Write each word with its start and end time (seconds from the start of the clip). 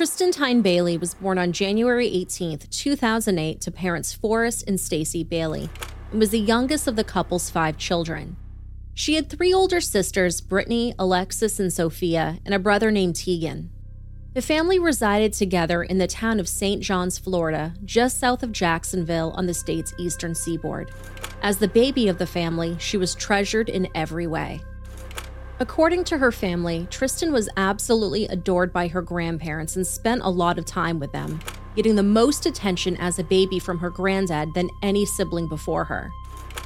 Tristyn 0.00 0.32
Tyne 0.32 0.62
Bailey 0.62 0.96
was 0.96 1.12
born 1.12 1.36
on 1.36 1.52
January 1.52 2.06
18, 2.06 2.60
2008, 2.70 3.60
to 3.60 3.70
parents 3.70 4.14
Forrest 4.14 4.64
and 4.66 4.80
Stacy 4.80 5.22
Bailey, 5.22 5.68
and 6.10 6.18
was 6.18 6.30
the 6.30 6.40
youngest 6.40 6.86
of 6.88 6.96
the 6.96 7.04
couple's 7.04 7.50
five 7.50 7.76
children. 7.76 8.38
She 8.94 9.16
had 9.16 9.28
three 9.28 9.52
older 9.52 9.78
sisters, 9.78 10.40
Brittany, 10.40 10.94
Alexis, 10.98 11.60
and 11.60 11.70
Sophia, 11.70 12.38
and 12.46 12.54
a 12.54 12.58
brother 12.58 12.90
named 12.90 13.16
Tegan. 13.16 13.68
The 14.32 14.40
family 14.40 14.78
resided 14.78 15.34
together 15.34 15.82
in 15.82 15.98
the 15.98 16.06
town 16.06 16.40
of 16.40 16.48
St. 16.48 16.82
Johns, 16.82 17.18
Florida, 17.18 17.74
just 17.84 18.18
south 18.18 18.42
of 18.42 18.52
Jacksonville 18.52 19.34
on 19.36 19.44
the 19.44 19.52
state's 19.52 19.92
eastern 19.98 20.34
seaboard. 20.34 20.90
As 21.42 21.58
the 21.58 21.68
baby 21.68 22.08
of 22.08 22.16
the 22.16 22.26
family, 22.26 22.74
she 22.78 22.96
was 22.96 23.14
treasured 23.14 23.68
in 23.68 23.86
every 23.94 24.26
way. 24.26 24.62
According 25.60 26.04
to 26.04 26.16
her 26.16 26.32
family, 26.32 26.86
Tristyn 26.90 27.32
was 27.32 27.50
absolutely 27.58 28.26
adored 28.28 28.72
by 28.72 28.88
her 28.88 29.02
grandparents 29.02 29.76
and 29.76 29.86
spent 29.86 30.22
a 30.24 30.30
lot 30.30 30.58
of 30.58 30.64
time 30.64 30.98
with 30.98 31.12
them, 31.12 31.38
getting 31.76 31.96
the 31.96 32.02
most 32.02 32.46
attention 32.46 32.96
as 32.96 33.18
a 33.18 33.24
baby 33.24 33.58
from 33.58 33.78
her 33.78 33.90
granddad 33.90 34.54
than 34.54 34.70
any 34.82 35.04
sibling 35.04 35.48
before 35.48 35.84
her. 35.84 36.10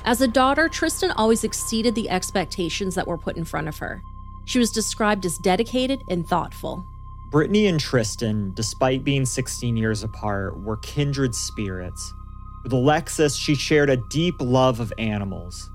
As 0.05 0.21
a 0.21 0.29
daughter, 0.29 0.69
Tristyn 0.69 1.13
always 1.17 1.43
exceeded 1.43 1.97
the 1.97 2.09
expectations 2.09 2.95
that 2.95 3.09
were 3.09 3.19
put 3.19 3.37
in 3.37 3.45
front 3.45 3.67
of 3.67 3.79
her. 3.79 4.01
She 4.45 4.61
was 4.61 4.71
described 4.71 5.27
as 5.27 5.39
dedicated 5.39 6.01
and 6.09 6.25
thoughtful. 6.25 6.87
Brittany 7.33 7.67
and 7.67 7.81
Tristyn, 7.81 8.55
despite 8.55 9.03
being 9.03 9.27
16 9.27 9.77
years 9.77 10.05
apart, 10.05 10.63
were 10.63 10.77
kindred 10.77 11.35
spirits. 11.35 12.15
With 12.63 12.73
Alexis, 12.73 13.35
she 13.35 13.57
shared 13.57 13.91
a 13.91 13.97
deep 13.97 14.37
love 14.39 14.79
of 14.79 14.93
animals. 14.99 15.69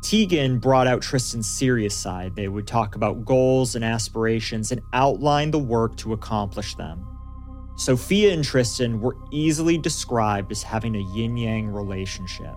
Tegan 0.00 0.58
brought 0.58 0.86
out 0.86 1.02
Tristyn's 1.02 1.48
serious 1.48 1.94
side. 1.94 2.36
They 2.36 2.48
would 2.48 2.66
talk 2.66 2.94
about 2.94 3.24
goals 3.24 3.74
and 3.74 3.84
aspirations 3.84 4.70
and 4.70 4.80
outline 4.92 5.50
the 5.50 5.58
work 5.58 5.96
to 5.98 6.12
accomplish 6.12 6.76
them. 6.76 7.04
Sophia 7.76 8.32
and 8.32 8.44
Tristyn 8.44 9.00
were 9.00 9.16
easily 9.30 9.76
described 9.76 10.50
as 10.52 10.62
having 10.62 10.96
a 10.96 11.14
yin 11.14 11.36
yang 11.36 11.68
relationship. 11.68 12.54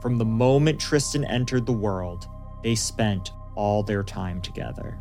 From 0.00 0.18
the 0.18 0.24
moment 0.24 0.78
Tristyn 0.78 1.28
entered 1.28 1.66
the 1.66 1.72
world, 1.72 2.28
they 2.62 2.74
spent 2.74 3.32
all 3.54 3.82
their 3.82 4.02
time 4.02 4.40
together. 4.40 4.98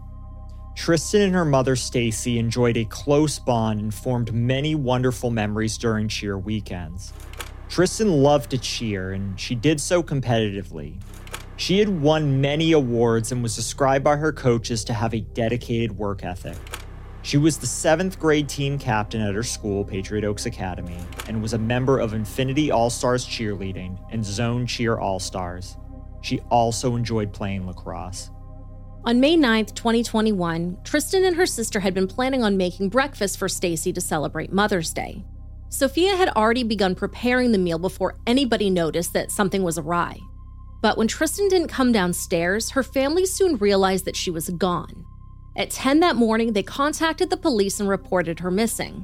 Tristyn 0.75 1.21
and 1.21 1.35
her 1.35 1.45
mother 1.45 1.75
Stacy 1.75 2.37
enjoyed 2.37 2.75
a 2.77 2.85
close 2.85 3.39
bond 3.39 3.79
and 3.79 3.93
formed 3.93 4.33
many 4.33 4.75
wonderful 4.75 5.29
memories 5.29 5.77
during 5.77 6.07
cheer 6.07 6.37
weekends. 6.37 7.13
Tristyn 7.69 8.21
loved 8.21 8.51
to 8.51 8.57
cheer, 8.57 9.13
and 9.13 9.39
she 9.39 9.55
did 9.55 9.79
so 9.79 10.03
competitively. 10.03 10.99
She 11.57 11.79
had 11.79 12.01
won 12.01 12.41
many 12.41 12.73
awards 12.73 13.31
and 13.31 13.41
was 13.41 13.55
described 13.55 14.03
by 14.03 14.17
her 14.17 14.33
coaches 14.33 14.83
to 14.85 14.93
have 14.93 15.13
a 15.13 15.21
dedicated 15.21 15.97
work 15.97 16.23
ethic. 16.23 16.57
She 17.21 17.37
was 17.37 17.57
the 17.57 17.65
seventh 17.65 18.19
grade 18.19 18.47
team 18.47 18.77
captain 18.77 19.21
at 19.21 19.33
her 19.33 19.41
school, 19.41 19.83
Patriot 19.83 20.25
Oaks 20.25 20.45
Academy, 20.45 20.99
and 21.27 21.41
was 21.41 21.53
a 21.53 21.57
member 21.57 21.97
of 21.97 22.13
Infinity 22.13 22.71
All 22.71 22.89
Stars 22.89 23.25
Cheerleading 23.25 23.97
and 24.11 24.23
Zone 24.23 24.67
Cheer 24.67 24.99
All 24.99 25.19
Stars. 25.19 25.77
She 26.21 26.39
also 26.51 26.95
enjoyed 26.95 27.33
playing 27.33 27.65
lacrosse. 27.65 28.29
On 29.05 29.19
May 29.19 29.37
9, 29.37 29.65
2021, 29.65 30.77
Tristyn 30.83 31.25
and 31.25 31.35
her 31.35 31.45
sister 31.45 31.79
had 31.79 31.93
been 31.93 32.07
planning 32.07 32.43
on 32.43 32.57
making 32.57 32.89
breakfast 32.89 33.39
for 33.39 33.47
Stacy 33.47 33.93
to 33.93 34.01
celebrate 34.01 34.51
Mother's 34.51 34.93
Day. 34.93 35.23
Sophia 35.69 36.15
had 36.15 36.29
already 36.29 36.63
begun 36.63 36.95
preparing 36.95 37.51
the 37.51 37.57
meal 37.57 37.79
before 37.79 38.17
anybody 38.27 38.69
noticed 38.69 39.13
that 39.13 39.31
something 39.31 39.63
was 39.63 39.77
awry. 39.77 40.19
But 40.86 41.00
when 41.00 41.08
Tristyn 41.08 41.50
didn't 41.50 41.69
come 41.69 41.91
downstairs, 41.91 42.69
her 42.69 42.83
family 42.83 43.25
soon 43.25 43.58
realized 43.58 44.05
that 44.05 44.16
she 44.16 44.30
was 44.30 44.50
gone. 44.52 45.03
At 45.55 45.72
10 45.72 46.00
that 46.02 46.16
morning, 46.16 46.53
they 46.53 46.61
contacted 46.61 47.31
the 47.31 47.38
police 47.38 47.80
and 47.80 47.89
reported 47.89 48.39
her 48.41 48.52
missing. 48.52 49.03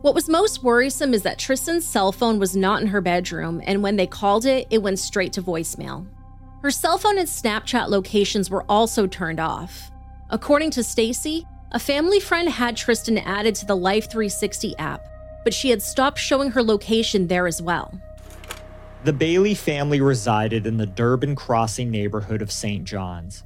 What 0.00 0.16
was 0.16 0.28
most 0.28 0.64
worrisome 0.64 1.14
is 1.14 1.22
that 1.22 1.38
Tristyn's 1.38 1.86
cell 1.86 2.10
phone 2.10 2.40
was 2.40 2.56
not 2.56 2.82
in 2.82 2.88
her 2.88 3.00
bedroom, 3.00 3.62
and 3.64 3.80
when 3.80 3.94
they 3.94 4.08
called 4.08 4.44
it, 4.44 4.66
it 4.72 4.82
went 4.82 4.98
straight 4.98 5.32
to 5.34 5.40
voicemail. 5.40 6.04
Her 6.62 6.72
cell 6.72 6.98
phone 6.98 7.18
and 7.18 7.28
Snapchat 7.28 7.90
locations 7.90 8.50
were 8.50 8.64
also 8.68 9.06
turned 9.06 9.38
off. 9.38 9.92
According 10.30 10.72
to 10.72 10.82
Stacy, 10.82 11.46
a 11.70 11.78
family 11.78 12.18
friend 12.18 12.48
had 12.48 12.76
Tristyn 12.76 13.22
added 13.24 13.54
to 13.54 13.66
the 13.66 13.76
Life 13.76 14.10
360 14.10 14.76
app, 14.78 15.06
but 15.44 15.54
she 15.54 15.70
had 15.70 15.80
stopped 15.80 16.18
showing 16.18 16.50
her 16.50 16.62
location 16.64 17.28
there 17.28 17.46
as 17.46 17.62
well. 17.62 18.00
The 19.04 19.12
Bailey 19.12 19.54
family 19.54 20.00
resided 20.00 20.66
in 20.66 20.78
the 20.78 20.86
Durbin 20.86 21.36
Crossing 21.36 21.90
neighborhood 21.90 22.40
of 22.40 22.50
St. 22.50 22.84
Johns. 22.84 23.42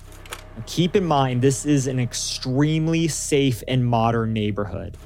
Keep 0.67 0.95
in 0.95 1.05
mind, 1.05 1.43
this 1.43 1.67
is 1.67 1.89
an 1.89 1.99
extremely 1.99 3.09
safe 3.09 3.65
and 3.67 3.85
modern 3.85 4.33
neighborhood. 4.33 4.97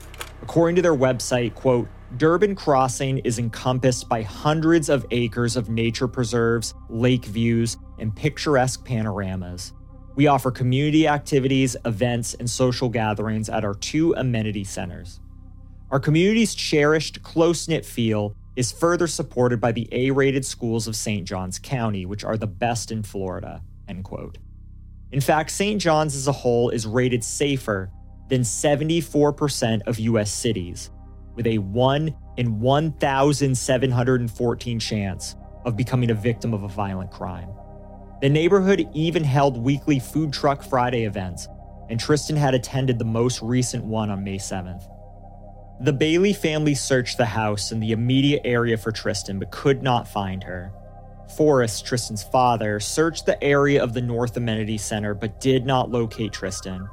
According 0.43 0.77
to 0.77 0.83
their 0.83 0.95
website, 0.95 1.55
quote, 1.55 1.89
Durbin 2.19 2.55
Crossing 2.55 3.21
is 3.21 3.39
encompassed 3.39 4.11
by 4.11 4.21
hundreds 4.21 4.91
of 4.91 5.07
acres 5.11 5.57
of 5.57 5.71
nature 5.71 6.07
preserves, 6.07 6.75
lake 6.91 7.25
views, 7.25 7.79
and 7.99 8.15
picturesque 8.15 8.85
panoramas. 8.85 9.73
We 10.17 10.27
offer 10.27 10.51
community 10.51 11.09
activities, 11.09 11.77
events, 11.87 12.35
and 12.35 12.51
social 12.51 12.91
gatherings 12.91 13.49
at 13.49 13.65
our 13.65 13.75
two 13.75 14.13
amenity 14.19 14.65
centers. 14.65 15.19
Our 15.91 15.99
community's 15.99 16.55
cherished, 16.55 17.23
close 17.23 17.69
knit 17.69 17.87
feel 17.87 18.37
is 18.57 18.73
further 18.73 19.07
supported 19.07 19.61
by 19.61 19.73
the 19.73 19.89
A-rated 19.93 20.45
schools 20.45 20.87
of 20.87 20.95
St. 20.97 21.27
Johns 21.27 21.59
County, 21.59 22.05
which 22.07 22.25
are 22.25 22.37
the 22.37 22.47
best 22.47 22.93
in 22.93 23.03
Florida, 23.03 23.63
end 23.89 24.05
quote. 24.05 24.39
In 25.11 25.21
fact, 25.21 25.51
St. 25.51 25.81
Johns 25.81 26.15
as 26.15 26.29
a 26.29 26.33
whole 26.33 26.71
is 26.71 26.87
rated 26.87 27.25
safer 27.25 27.91
than 28.29 28.43
74% 28.43 29.83
of 29.87 29.99
US 29.99 30.31
cities, 30.31 30.91
with 31.35 31.47
a 31.47 31.59
1 31.59 32.15
in 32.37 32.61
1,714 32.61 34.81
chance 34.81 35.37
of 35.65 35.77
becoming 35.77 36.11
a 36.11 36.15
victim 36.15 36.55
of 36.55 36.63
a 36.63 36.69
violent 36.69 37.11
crime. 37.11 37.49
The 38.21 38.29
neighborhood 38.29 38.89
even 38.95 39.25
held 39.25 39.59
weekly 39.59 39.99
food 39.99 40.33
truck 40.33 40.63
Friday 40.63 41.05
events, 41.05 41.49
and 41.91 42.01
Tristyn 42.01 42.37
had 42.37 42.55
attended 42.55 42.99
the 42.99 43.05
most 43.05 43.43
recent 43.43 43.85
one 43.85 44.11
on 44.11 44.25
May 44.25 44.39
7th. 44.39 44.89
The 45.83 45.93
Bailey 45.93 46.33
family 46.33 46.77
searched 46.77 47.19
the 47.19 47.25
house 47.27 47.73
and 47.73 47.83
the 47.83 47.91
immediate 47.91 48.43
area 48.45 48.79
for 48.79 48.93
Tristyn 48.93 49.41
but 49.41 49.51
could 49.51 49.83
not 49.83 50.07
find 50.07 50.41
her. 50.45 50.73
Forrest, 51.37 51.85
Tristyn's 51.85 52.23
father, 52.23 52.79
searched 52.79 53.27
the 53.27 53.43
area 53.43 53.83
of 53.83 53.93
the 53.93 54.01
North 54.01 54.37
Amenity 54.37 54.79
Center 54.79 55.13
but 55.13 55.41
did 55.41 55.67
not 55.67 55.91
locate 55.91 56.31
Tristyn. 56.31 56.89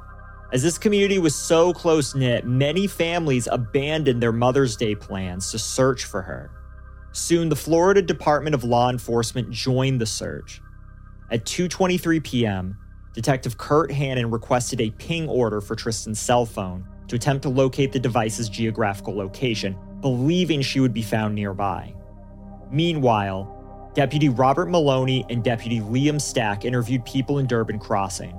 As 0.52 0.64
this 0.64 0.76
community 0.76 1.20
was 1.20 1.36
so 1.36 1.72
close 1.72 2.16
knit, 2.16 2.44
many 2.44 2.88
families 2.88 3.46
abandoned 3.52 4.20
their 4.20 4.32
Mother's 4.32 4.74
Day 4.74 4.96
plans 4.96 5.52
to 5.52 5.58
search 5.60 6.06
for 6.06 6.22
her. 6.22 6.50
Soon, 7.12 7.48
the 7.48 7.54
Florida 7.54 8.02
Department 8.02 8.56
of 8.56 8.64
Law 8.64 8.90
Enforcement 8.90 9.52
joined 9.52 10.00
the 10.00 10.06
search. 10.06 10.60
At 11.30 11.44
2:23 11.44 12.24
p.m., 12.24 12.76
Detective 13.14 13.56
Kurt 13.56 13.92
Hannon 13.92 14.32
requested 14.32 14.80
a 14.80 14.90
ping 14.90 15.28
order 15.28 15.60
for 15.60 15.76
Tristyn's 15.76 16.18
cell 16.18 16.44
phone 16.44 16.88
to 17.10 17.16
attempt 17.16 17.42
to 17.42 17.48
locate 17.48 17.90
the 17.92 17.98
device's 17.98 18.48
geographical 18.48 19.14
location, 19.14 19.76
believing 20.00 20.62
she 20.62 20.78
would 20.78 20.94
be 20.94 21.02
found 21.02 21.34
nearby. 21.34 21.92
Meanwhile, 22.70 23.90
Deputy 23.94 24.28
Robert 24.28 24.70
Maloney 24.70 25.26
and 25.28 25.42
Deputy 25.42 25.80
Liam 25.80 26.20
Stack 26.20 26.64
interviewed 26.64 27.04
people 27.04 27.38
in 27.38 27.48
Durbin 27.48 27.80
Crossing. 27.80 28.30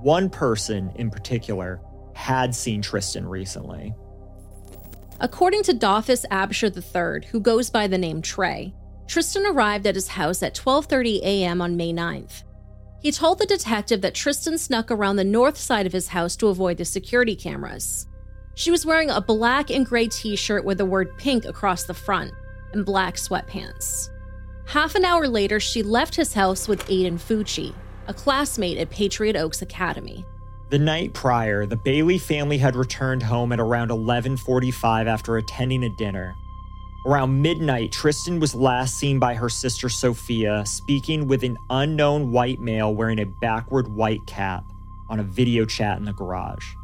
One 0.00 0.30
person, 0.30 0.90
in 0.94 1.10
particular, 1.10 1.82
had 2.14 2.54
seen 2.54 2.80
Tristyn 2.80 3.28
recently. 3.28 3.94
According 5.20 5.64
to 5.64 5.74
Dolphus 5.74 6.24
Absher 6.30 6.74
III, 6.74 7.28
who 7.28 7.40
goes 7.40 7.68
by 7.68 7.86
the 7.86 7.98
name 7.98 8.22
Trey, 8.22 8.72
Tristyn 9.06 9.44
arrived 9.44 9.86
at 9.86 9.94
his 9.94 10.08
house 10.08 10.42
at 10.42 10.54
12:30 10.54 11.20
a.m. 11.20 11.60
on 11.60 11.76
May 11.76 11.92
9th. 11.92 12.44
He 13.00 13.10
told 13.10 13.38
the 13.38 13.46
detective 13.46 14.02
that 14.02 14.14
Tristyn 14.14 14.58
snuck 14.58 14.90
around 14.90 15.16
the 15.16 15.24
north 15.24 15.56
side 15.56 15.86
of 15.86 15.92
his 15.92 16.08
house 16.08 16.36
to 16.36 16.48
avoid 16.48 16.76
the 16.76 16.84
security 16.84 17.34
cameras. 17.34 18.06
She 18.54 18.70
was 18.70 18.84
wearing 18.84 19.08
a 19.08 19.22
black 19.22 19.70
and 19.70 19.86
gray 19.86 20.08
t 20.08 20.36
shirt 20.36 20.64
with 20.64 20.78
the 20.78 20.84
word 20.84 21.16
pink 21.16 21.46
across 21.46 21.84
the 21.84 21.94
front 21.94 22.32
and 22.72 22.84
black 22.84 23.16
sweatpants. 23.16 24.10
Half 24.66 24.94
an 24.94 25.04
hour 25.04 25.26
later, 25.26 25.58
she 25.58 25.82
left 25.82 26.14
his 26.14 26.34
house 26.34 26.68
with 26.68 26.86
Aiden 26.88 27.18
Fucci, 27.18 27.74
a 28.06 28.14
classmate 28.14 28.78
at 28.78 28.90
Patriot 28.90 29.34
Oaks 29.34 29.62
Academy. 29.62 30.24
The 30.68 30.78
night 30.78 31.14
prior, 31.14 31.66
the 31.66 31.76
Bailey 31.76 32.18
family 32.18 32.58
had 32.58 32.76
returned 32.76 33.22
home 33.22 33.50
at 33.50 33.58
around 33.58 33.90
11:45 33.90 35.08
after 35.08 35.38
attending 35.38 35.84
a 35.84 35.96
dinner. 35.96 36.34
Around 37.06 37.40
midnight, 37.40 37.92
Tristyn 37.92 38.40
was 38.40 38.54
last 38.54 38.98
seen 38.98 39.18
by 39.18 39.34
her 39.34 39.48
sister 39.48 39.88
Sophia 39.88 40.66
speaking 40.66 41.26
with 41.26 41.42
an 41.42 41.56
unknown 41.70 42.30
white 42.30 42.60
male 42.60 42.94
wearing 42.94 43.20
a 43.20 43.24
backward 43.40 43.88
white 43.88 44.20
cap 44.26 44.64
on 45.08 45.18
a 45.18 45.22
video 45.22 45.64
chat 45.64 45.96
in 45.96 46.04
the 46.04 46.12
garage. 46.12 46.74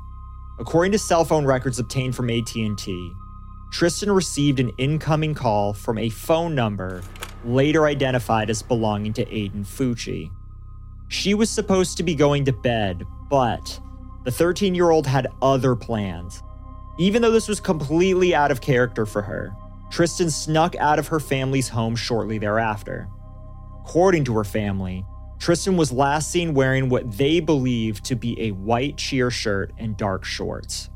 According 0.58 0.92
to 0.92 0.98
cell 0.98 1.26
phone 1.26 1.44
records 1.44 1.78
obtained 1.78 2.16
from 2.16 2.30
AT&T, 2.30 3.12
Tristyn 3.74 4.14
received 4.14 4.58
an 4.58 4.72
incoming 4.78 5.34
call 5.34 5.74
from 5.74 5.98
a 5.98 6.08
phone 6.08 6.54
number 6.54 7.02
later 7.44 7.84
identified 7.84 8.48
as 8.48 8.62
belonging 8.62 9.12
to 9.12 9.24
Aiden 9.26 9.66
Fucci. 9.66 10.30
She 11.08 11.34
was 11.34 11.50
supposed 11.50 11.98
to 11.98 12.02
be 12.02 12.14
going 12.14 12.46
to 12.46 12.52
bed, 12.52 13.06
but 13.28 13.78
the 14.24 14.30
13 14.30 14.74
year 14.74 14.88
old 14.88 15.06
had 15.06 15.26
other 15.42 15.76
plans. 15.76 16.42
Even 16.98 17.20
though 17.20 17.30
this 17.30 17.48
was 17.48 17.60
completely 17.60 18.34
out 18.34 18.50
of 18.50 18.62
character 18.62 19.04
for 19.04 19.20
her, 19.20 19.54
Tristyn 19.90 20.30
snuck 20.30 20.76
out 20.76 20.98
of 20.98 21.08
her 21.08 21.20
family's 21.20 21.68
home 21.68 21.96
shortly 21.96 22.38
thereafter. 22.38 23.08
According 23.80 24.24
to 24.24 24.36
her 24.36 24.44
family, 24.44 25.04
Tristyn 25.38 25.76
was 25.76 25.92
last 25.92 26.30
seen 26.30 26.54
wearing 26.54 26.88
what 26.88 27.16
they 27.16 27.40
believed 27.40 28.04
to 28.06 28.16
be 28.16 28.40
a 28.40 28.52
white 28.52 28.96
cheer 28.96 29.30
shirt 29.30 29.72
and 29.78 29.96
dark 29.96 30.24
shorts. 30.24 30.90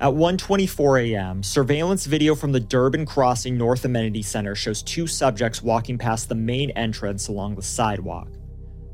At 0.00 0.14
1:24 0.14 1.10
a.m., 1.10 1.42
surveillance 1.42 2.06
video 2.06 2.34
from 2.34 2.52
the 2.52 2.58
Durbin 2.58 3.06
Crossing 3.06 3.56
North 3.56 3.84
Amenity 3.84 4.22
Center 4.22 4.54
shows 4.54 4.82
two 4.82 5.06
subjects 5.06 5.62
walking 5.62 5.98
past 5.98 6.28
the 6.28 6.34
main 6.34 6.70
entrance 6.70 7.28
along 7.28 7.54
the 7.54 7.62
sidewalk. 7.62 8.28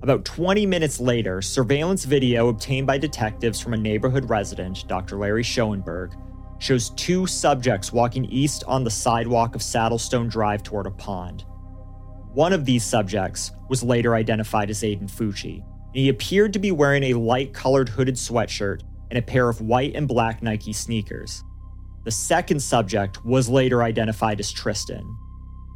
About 0.02 0.25
20 0.25 0.67
minutes 0.67 1.00
later, 1.00 1.40
surveillance 1.40 2.05
video 2.05 2.49
obtained 2.49 2.87
by 2.87 2.99
detectives 2.99 3.61
from 3.61 3.75
a 3.75 3.79
neighborhood 3.79 4.29
resident, 4.29 4.87
Dr. 4.87 5.17
Larry 5.17 5.43
Schoenberg, 5.43 6.12
shows 6.58 6.90
two 6.90 7.26
subjects 7.26 7.93
walking 7.93 8.25
east 8.26 8.64
on 8.66 8.84
the 8.84 8.90
sidewalk 8.90 9.55
of 9.55 9.62
Saddlestone 9.62 10.28
Drive 10.28 10.62
toward 10.62 10.87
a 10.87 10.90
pond. 10.90 11.44
One 12.32 12.52
of 12.52 12.64
these 12.64 12.84
subjects 12.84 13.52
was 13.69 13.82
later 13.82 14.14
identified 14.14 14.70
as 14.70 14.82
Aiden 14.82 15.10
Fucci, 15.10 15.56
and 15.60 15.96
he 15.96 16.08
appeared 16.08 16.52
to 16.52 16.58
be 16.58 16.72
wearing 16.72 17.05
a 17.05 17.14
light 17.14 17.55
colored 17.55 17.88
hooded 17.88 18.16
sweatshirt 18.16 18.82
and 19.10 19.19
a 19.19 19.22
pair 19.22 19.49
of 19.49 19.60
white 19.60 19.94
and 19.94 20.06
black 20.06 20.43
Nike 20.43 20.72
sneakers. 20.72 21.43
The 22.05 22.10
second 22.10 22.61
subject 22.61 23.25
was 23.25 23.49
later 23.49 23.82
identified 23.82 24.40
as 24.40 24.52
Tristyn. 24.52 25.04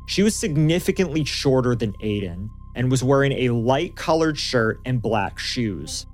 She 0.06 0.22
was 0.22 0.36
significantly 0.36 1.24
shorter 1.24 1.74
than 1.74 1.92
Aiden 1.94 2.48
and 2.74 2.90
was 2.90 3.04
wearing 3.04 3.32
a 3.32 3.50
light 3.50 3.96
colored 3.96 4.38
shirt 4.38 4.80
and 4.84 5.00
black 5.00 5.38
shoes. 5.38 6.06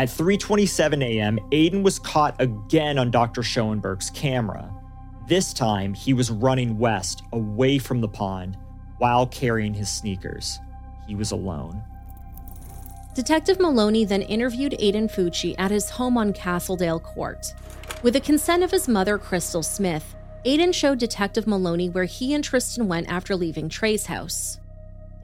At 0.00 0.08
3:27 0.08 1.04
a.m., 1.04 1.38
Aiden 1.52 1.82
was 1.82 1.98
caught 1.98 2.34
again 2.40 2.98
on 2.98 3.10
Dr. 3.10 3.42
Schoenberg's 3.42 4.08
camera. 4.08 4.74
This 5.28 5.52
time, 5.52 5.92
he 5.92 6.14
was 6.14 6.30
running 6.30 6.78
west, 6.78 7.22
away 7.34 7.76
from 7.76 8.00
the 8.00 8.08
pond, 8.08 8.56
while 8.96 9.26
carrying 9.26 9.74
his 9.74 9.90
sneakers. 9.90 10.58
He 11.06 11.14
was 11.14 11.32
alone. 11.32 11.82
Detective 13.14 13.60
Maloney 13.60 14.06
then 14.06 14.22
interviewed 14.22 14.72
Aiden 14.80 15.12
Fucci 15.12 15.54
at 15.58 15.70
his 15.70 15.90
home 15.90 16.16
on 16.16 16.32
Castledale 16.32 17.02
Court. 17.02 17.52
With 18.02 18.14
the 18.14 18.20
consent 18.20 18.62
of 18.62 18.70
his 18.70 18.88
mother, 18.88 19.18
Crystal 19.18 19.62
Smith, 19.62 20.14
Aiden 20.46 20.72
showed 20.72 20.98
Detective 20.98 21.46
Maloney 21.46 21.90
where 21.90 22.04
he 22.04 22.32
and 22.32 22.42
Tristyn 22.42 22.86
went 22.86 23.12
after 23.12 23.36
leaving 23.36 23.68
Trey's 23.68 24.06
house. 24.06 24.60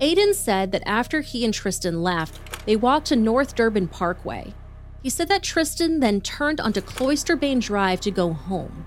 Aiden 0.02 0.34
said 0.34 0.70
that 0.72 0.86
after 0.86 1.22
he 1.22 1.46
and 1.46 1.54
Tristyn 1.54 2.02
left, 2.02 2.66
they 2.66 2.76
walked 2.76 3.06
to 3.06 3.16
North 3.16 3.54
Durbin 3.54 3.88
Parkway. 3.88 4.52
He 5.06 5.10
said 5.10 5.28
that 5.28 5.44
Tristyn 5.44 6.00
then 6.00 6.20
turned 6.20 6.60
onto 6.60 6.80
Cloisterbane 6.80 7.60
Drive 7.60 8.00
to 8.00 8.10
go 8.10 8.32
home. 8.32 8.84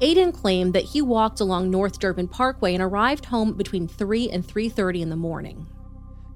Aiden 0.00 0.34
claimed 0.34 0.72
that 0.72 0.82
he 0.82 1.00
walked 1.00 1.38
along 1.38 1.70
North 1.70 2.00
Durbin 2.00 2.26
Parkway 2.26 2.74
and 2.74 2.82
arrived 2.82 3.26
home 3.26 3.52
between 3.52 3.86
3 3.86 4.28
and 4.28 4.44
3:30 4.44 5.02
in 5.02 5.08
the 5.08 5.14
morning. 5.14 5.68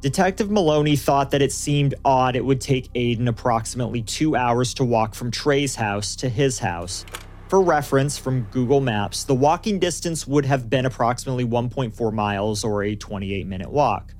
Detective 0.00 0.49
Maloney 0.49 0.94
thought 0.94 1.32
that 1.32 1.43
it 1.43 1.50
seemed 1.50 1.96
odd 2.05 2.37
it 2.37 2.44
would 2.44 2.61
take 2.61 2.93
Aiden 2.93 3.26
approximately 3.26 4.00
two 4.00 4.37
hours 4.37 4.73
to 4.75 4.84
walk 4.84 5.12
from 5.12 5.32
Trey's 5.32 5.75
house 5.75 6.14
to 6.14 6.29
his 6.29 6.61
house. 6.61 7.05
For 7.49 7.61
reference 7.61 8.17
from 8.17 8.46
Google 8.52 8.81
Maps, 8.81 9.25
the 9.25 9.34
walking 9.34 9.81
distance 9.81 10.29
would 10.29 10.44
have 10.44 10.70
been 10.70 10.87
approximately 10.87 11.44
1.4 11.44 12.12
miles 12.12 12.62
or 12.62 12.84
a 12.84 12.94
28 12.94 13.44
minute 13.49 13.72
walk. 13.72 14.14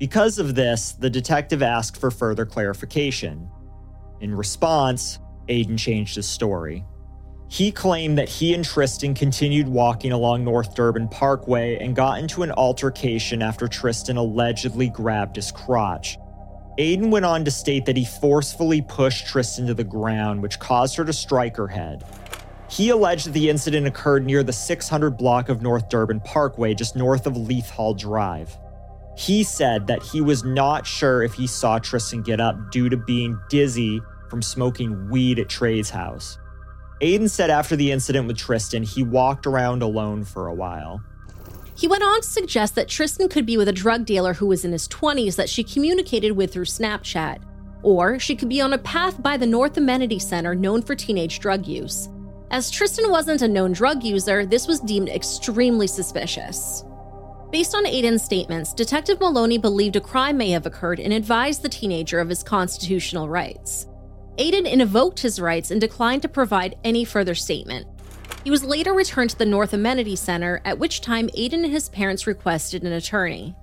Because 0.00 0.40
of 0.40 0.56
this, 0.56 0.90
the 0.90 1.08
detective 1.08 1.62
asked 1.62 2.00
for 2.00 2.10
further 2.10 2.44
clarification. 2.44 3.48
In 4.20 4.34
response, 4.34 5.18
Aiden 5.48 5.78
changed 5.78 6.16
his 6.16 6.28
story. 6.28 6.84
He 7.48 7.72
claimed 7.72 8.18
that 8.18 8.28
he 8.28 8.54
and 8.54 8.64
Tristyn 8.64 9.16
continued 9.16 9.66
walking 9.66 10.12
along 10.12 10.44
North 10.44 10.74
Durbin 10.74 11.08
Parkway 11.08 11.78
and 11.78 11.96
got 11.96 12.20
into 12.20 12.44
an 12.44 12.52
altercation 12.52 13.42
after 13.42 13.66
Tristyn 13.66 14.16
allegedly 14.16 14.88
grabbed 14.88 15.34
his 15.34 15.50
crotch. 15.50 16.16
Aiden 16.78 17.10
went 17.10 17.24
on 17.24 17.44
to 17.44 17.50
state 17.50 17.86
that 17.86 17.96
he 17.96 18.04
forcefully 18.04 18.82
pushed 18.82 19.26
Tristyn 19.26 19.66
to 19.66 19.74
the 19.74 19.82
ground, 19.82 20.42
which 20.42 20.60
caused 20.60 20.94
her 20.96 21.04
to 21.04 21.12
strike 21.12 21.56
her 21.56 21.66
head. 21.66 22.04
He 22.68 22.90
alleged 22.90 23.26
that 23.26 23.32
the 23.32 23.50
incident 23.50 23.88
occurred 23.88 24.24
near 24.24 24.44
the 24.44 24.52
600 24.52 25.10
block 25.16 25.48
of 25.48 25.60
North 25.60 25.88
Durbin 25.88 26.20
Parkway, 26.20 26.74
just 26.74 26.94
north 26.94 27.26
of 27.26 27.36
Leith 27.36 27.68
Hall 27.68 27.94
Drive. 27.94 28.56
He 29.16 29.42
said 29.42 29.88
that 29.88 30.02
he 30.04 30.20
was 30.20 30.44
not 30.44 30.86
sure 30.86 31.24
if 31.24 31.34
he 31.34 31.48
saw 31.48 31.80
Tristyn 31.80 32.22
get 32.22 32.40
up 32.40 32.70
due 32.70 32.88
to 32.88 32.96
being 32.96 33.38
dizzy 33.48 34.00
from 34.30 34.40
smoking 34.40 35.10
weed 35.10 35.38
at 35.38 35.48
Trey's 35.48 35.90
house. 35.90 36.38
Aiden 37.02 37.28
said 37.28 37.50
after 37.50 37.76
the 37.76 37.90
incident 37.90 38.26
with 38.26 38.36
Tristyn, 38.36 38.84
he 38.84 39.02
walked 39.02 39.46
around 39.46 39.82
alone 39.82 40.24
for 40.24 40.46
a 40.46 40.54
while. 40.54 41.02
He 41.74 41.88
went 41.88 42.02
on 42.02 42.20
to 42.20 42.26
suggest 42.26 42.74
that 42.74 42.88
Tristyn 42.88 43.30
could 43.30 43.46
be 43.46 43.56
with 43.56 43.68
a 43.68 43.72
drug 43.72 44.04
dealer 44.04 44.34
who 44.34 44.46
was 44.46 44.64
in 44.64 44.72
his 44.72 44.86
20s 44.88 45.36
that 45.36 45.48
she 45.48 45.64
communicated 45.64 46.32
with 46.32 46.52
through 46.52 46.66
Snapchat, 46.66 47.42
or 47.82 48.18
she 48.18 48.36
could 48.36 48.50
be 48.50 48.60
on 48.60 48.74
a 48.74 48.78
path 48.78 49.22
by 49.22 49.38
the 49.38 49.46
North 49.46 49.78
Amenity 49.78 50.18
Center 50.18 50.54
known 50.54 50.82
for 50.82 50.94
teenage 50.94 51.38
drug 51.38 51.66
use. 51.66 52.10
As 52.50 52.70
Tristyn 52.70 53.10
wasn't 53.10 53.42
a 53.42 53.48
known 53.48 53.72
drug 53.72 54.02
user, 54.02 54.44
this 54.44 54.66
was 54.66 54.80
deemed 54.80 55.08
extremely 55.08 55.86
suspicious. 55.86 56.84
Based 57.50 57.74
on 57.74 57.84
Aiden's 57.84 58.22
statements, 58.22 58.74
Detective 58.74 59.18
Maloney 59.18 59.56
believed 59.56 59.96
a 59.96 60.00
crime 60.00 60.36
may 60.36 60.50
have 60.50 60.66
occurred 60.66 61.00
and 61.00 61.12
advised 61.12 61.62
the 61.62 61.68
teenager 61.68 62.20
of 62.20 62.28
his 62.28 62.42
constitutional 62.42 63.28
rights. 63.28 63.86
Aiden 64.38 64.70
invoked 64.70 65.20
his 65.20 65.40
rights 65.40 65.70
and 65.70 65.80
declined 65.80 66.22
to 66.22 66.28
provide 66.28 66.76
any 66.84 67.04
further 67.04 67.34
statement. 67.34 67.86
He 68.44 68.50
was 68.50 68.64
later 68.64 68.94
returned 68.94 69.30
to 69.30 69.38
the 69.38 69.44
North 69.44 69.74
Amenity 69.74 70.16
Center, 70.16 70.62
at 70.64 70.78
which 70.78 71.02
time 71.02 71.28
Aiden 71.36 71.64
and 71.64 71.72
his 71.72 71.88
parents 71.88 72.26
requested 72.26 72.82
an 72.84 72.92
attorney. 72.92 73.54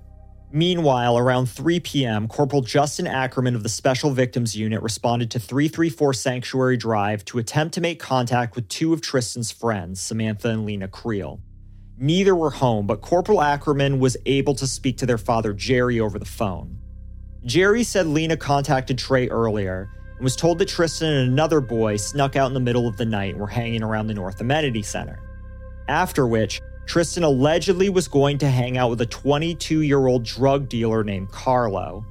Meanwhile, 0.50 1.18
around 1.18 1.46
3 1.46 1.80
p.m., 1.80 2.26
Corporal 2.26 2.62
Justin 2.62 3.06
Ackerman 3.06 3.54
of 3.54 3.62
the 3.62 3.68
Special 3.68 4.10
Victims 4.10 4.56
Unit 4.56 4.80
responded 4.80 5.30
to 5.32 5.40
334 5.40 6.14
Sanctuary 6.14 6.76
Drive 6.76 7.24
to 7.26 7.38
attempt 7.38 7.74
to 7.74 7.82
make 7.82 8.00
contact 8.00 8.56
with 8.56 8.68
two 8.68 8.94
of 8.94 9.02
Tristyn's 9.02 9.50
friends, 9.50 10.00
Samantha 10.00 10.48
and 10.48 10.64
Lena 10.64 10.88
Creel. 10.88 11.40
Neither 11.98 12.34
were 12.34 12.50
home, 12.50 12.86
but 12.86 13.02
Corporal 13.02 13.42
Ackerman 13.42 13.98
was 13.98 14.16
able 14.24 14.54
to 14.54 14.66
speak 14.66 14.96
to 14.98 15.06
their 15.06 15.18
father, 15.18 15.52
Jerry, 15.52 16.00
over 16.00 16.18
the 16.18 16.24
phone. 16.24 16.78
Jerry 17.44 17.82
said 17.82 18.06
Lena 18.06 18.36
contacted 18.36 18.96
Trey 18.96 19.28
earlier 19.28 19.90
and 20.18 20.24
was 20.24 20.36
told 20.36 20.58
that 20.58 20.68
Tristyn 20.68 21.08
and 21.08 21.30
another 21.30 21.60
boy 21.60 21.96
snuck 21.96 22.34
out 22.36 22.48
in 22.48 22.54
the 22.54 22.60
middle 22.60 22.88
of 22.88 22.96
the 22.96 23.04
night 23.04 23.30
and 23.30 23.40
were 23.40 23.46
hanging 23.46 23.84
around 23.84 24.08
the 24.08 24.14
North 24.14 24.40
Amenity 24.40 24.82
Center. 24.82 25.20
After 25.88 26.26
which, 26.26 26.60
Tristyn 26.86 27.22
allegedly 27.22 27.88
was 27.88 28.08
going 28.08 28.38
to 28.38 28.48
hang 28.48 28.76
out 28.76 28.90
with 28.90 29.00
a 29.00 29.06
22 29.06 29.82
year 29.82 30.06
old 30.06 30.24
drug 30.24 30.68
dealer 30.68 31.04
named 31.04 31.30
Carlo. 31.30 32.04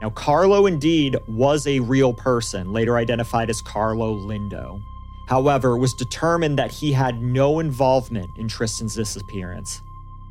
Now, 0.00 0.10
Carlo 0.10 0.64
indeed 0.66 1.16
was 1.28 1.66
a 1.66 1.80
real 1.80 2.14
person, 2.14 2.72
later 2.72 2.96
identified 2.96 3.50
as 3.50 3.60
Carlo 3.60 4.14
Lindo. 4.14 4.80
However, 5.28 5.76
it 5.76 5.78
was 5.78 5.92
determined 5.92 6.58
that 6.58 6.70
he 6.70 6.92
had 6.92 7.20
no 7.20 7.60
involvement 7.60 8.30
in 8.38 8.48
Tristyn's 8.48 8.94
disappearance. 8.94 9.82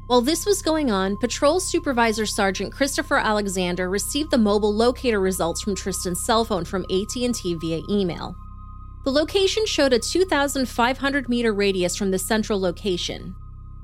While 0.09 0.21
this 0.21 0.43
was 0.43 0.63
going 0.63 0.89
on, 0.89 1.17
Patrol 1.17 1.59
Supervisor 1.59 2.25
Sergeant 2.25 2.73
Christopher 2.73 3.19
Alexander 3.19 3.91
received 3.91 4.31
the 4.31 4.39
mobile 4.39 4.73
locator 4.73 5.19
results 5.19 5.61
from 5.61 5.75
Tristyn's 5.75 6.25
cell 6.25 6.43
phone 6.43 6.65
from 6.65 6.83
AT&T 6.85 7.53
via 7.61 7.81
email. 7.87 8.35
The 9.03 9.11
location 9.11 9.67
showed 9.67 9.93
a 9.93 9.99
2,500 9.99 11.29
meter 11.29 11.53
radius 11.53 11.95
from 11.95 12.09
the 12.09 12.17
central 12.17 12.59
location. 12.59 13.35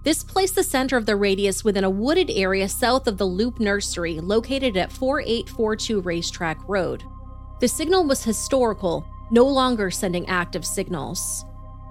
This 0.01 0.23
placed 0.23 0.55
the 0.55 0.63
center 0.63 0.97
of 0.97 1.05
the 1.05 1.15
radius 1.15 1.63
within 1.63 1.83
a 1.83 1.91
wooded 1.91 2.31
area 2.31 2.69
south 2.69 3.05
of 3.05 3.19
the 3.19 3.25
Loop 3.25 3.59
Nursery, 3.59 4.19
located 4.19 4.77
at 4.77 4.91
4842 4.91 6.01
Racetrack 6.01 6.57
Road. 6.67 7.03
The 7.59 7.67
signal 7.67 8.03
was 8.03 8.23
historical, 8.23 9.05
no 9.29 9.45
longer 9.45 9.91
sending 9.91 10.27
active 10.27 10.65
signals. 10.65 11.45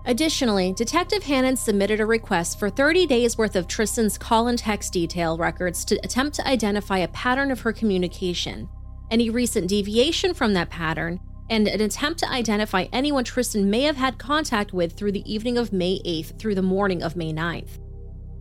Additionally, 0.06 0.75
Detective 0.75 1.23
Hannon 1.23 1.56
submitted 1.56 1.99
a 1.99 2.06
request 2.06 2.58
for 2.58 2.68
30 2.68 3.06
days 3.06 3.38
worth 3.38 3.56
of 3.56 3.66
Tristyn's 3.66 4.18
call 4.18 4.49
and 4.49 4.58
text 4.58 4.92
detail 4.92 5.38
records 5.38 5.82
to 5.87 5.96
attempt 6.04 6.37
to 6.37 6.46
identify 6.46 6.99
a 6.99 7.08
pattern 7.08 7.50
of 7.50 7.61
her 7.61 7.73
communication, 7.73 8.68
any 9.11 9.30
recent 9.30 9.66
deviation 9.66 10.34
from 10.34 10.52
that 10.52 10.68
pattern, 10.68 11.20
and 11.49 11.66
an 11.68 11.80
attempt 11.80 12.20
to 12.20 12.30
identify 12.30 12.87
anyone 12.92 13.25
Tristyn 13.25 13.64
may 13.64 13.82
have 13.82 13.96
had 13.96 14.18
contact 14.18 14.75
with 14.75 14.92
through 14.92 15.12
the 15.12 15.32
evening 15.32 15.56
of 15.56 15.73
May 15.73 15.99
8th 16.04 16.38
through 16.38 16.54
the 16.54 16.62
morning 16.62 17.02
of 17.02 17.16
May 17.16 17.32
9th. 17.32 17.80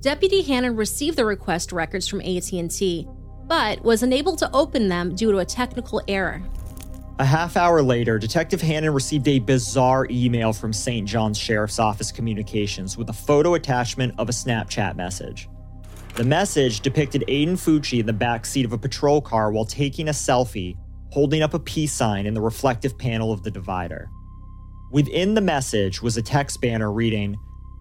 Deputy 0.02 0.42
Hannon 0.42 0.76
received 0.76 1.18
the 1.18 1.26
request 1.26 1.72
records 1.72 2.10
from 2.10 2.20
AT&T, 2.22 3.08
but 3.46 3.82
was 3.84 4.04
unable 4.04 4.36
to 4.36 4.50
open 4.54 4.90
them 4.90 5.16
due 5.16 5.32
to 5.32 5.38
a 5.38 5.46
technical 5.46 6.02
error. 6.10 6.44
A 7.20 7.26
half 7.26 7.58
hour 7.58 7.84
later, 7.84 8.18
Detective 8.18 8.60
Hannon 8.60 8.92
received 8.92 9.28
a 9.28 9.38
bizarre 9.38 10.08
email 10.10 10.52
from 10.52 10.74
St. 10.74 11.08
Johns 11.08 11.38
Sheriff's 11.38 11.78
Office 11.78 12.12
Communications 12.12 12.98
with 12.98 13.10
a 13.10 13.14
photo 13.14 13.54
attachment 13.54 14.16
of 14.18 14.30
a 14.30 14.32
Snapchat 14.32 14.96
message. 14.96 15.48
The 16.16 16.24
message 16.24 16.80
depicted 16.80 17.24
Aiden 17.28 17.52
Fucci 17.52 18.00
in 18.00 18.08
the 18.08 18.14
back 18.14 18.48
seat 18.48 18.66
of 18.66 18.74
a 18.74 18.80
patrol 18.80 19.22
car 19.22 19.52
while 19.52 19.66
taking 19.66 20.08
a 20.08 20.12
selfie, 20.12 20.76
holding 21.12 21.44
up 21.44 21.54
a 21.54 21.60
peace 21.60 21.94
sign 21.94 22.26
in 22.26 22.34
the 22.34 22.42
reflective 22.42 22.98
panel 22.98 23.32
of 23.32 23.44
the 23.44 23.52
divider. 23.52 24.10
Within 24.92 25.36
the 25.36 25.42
message 25.42 26.02
was 26.02 26.18
a 26.18 26.22
text 26.24 26.62
banner 26.62 26.92
reading, 26.92 27.38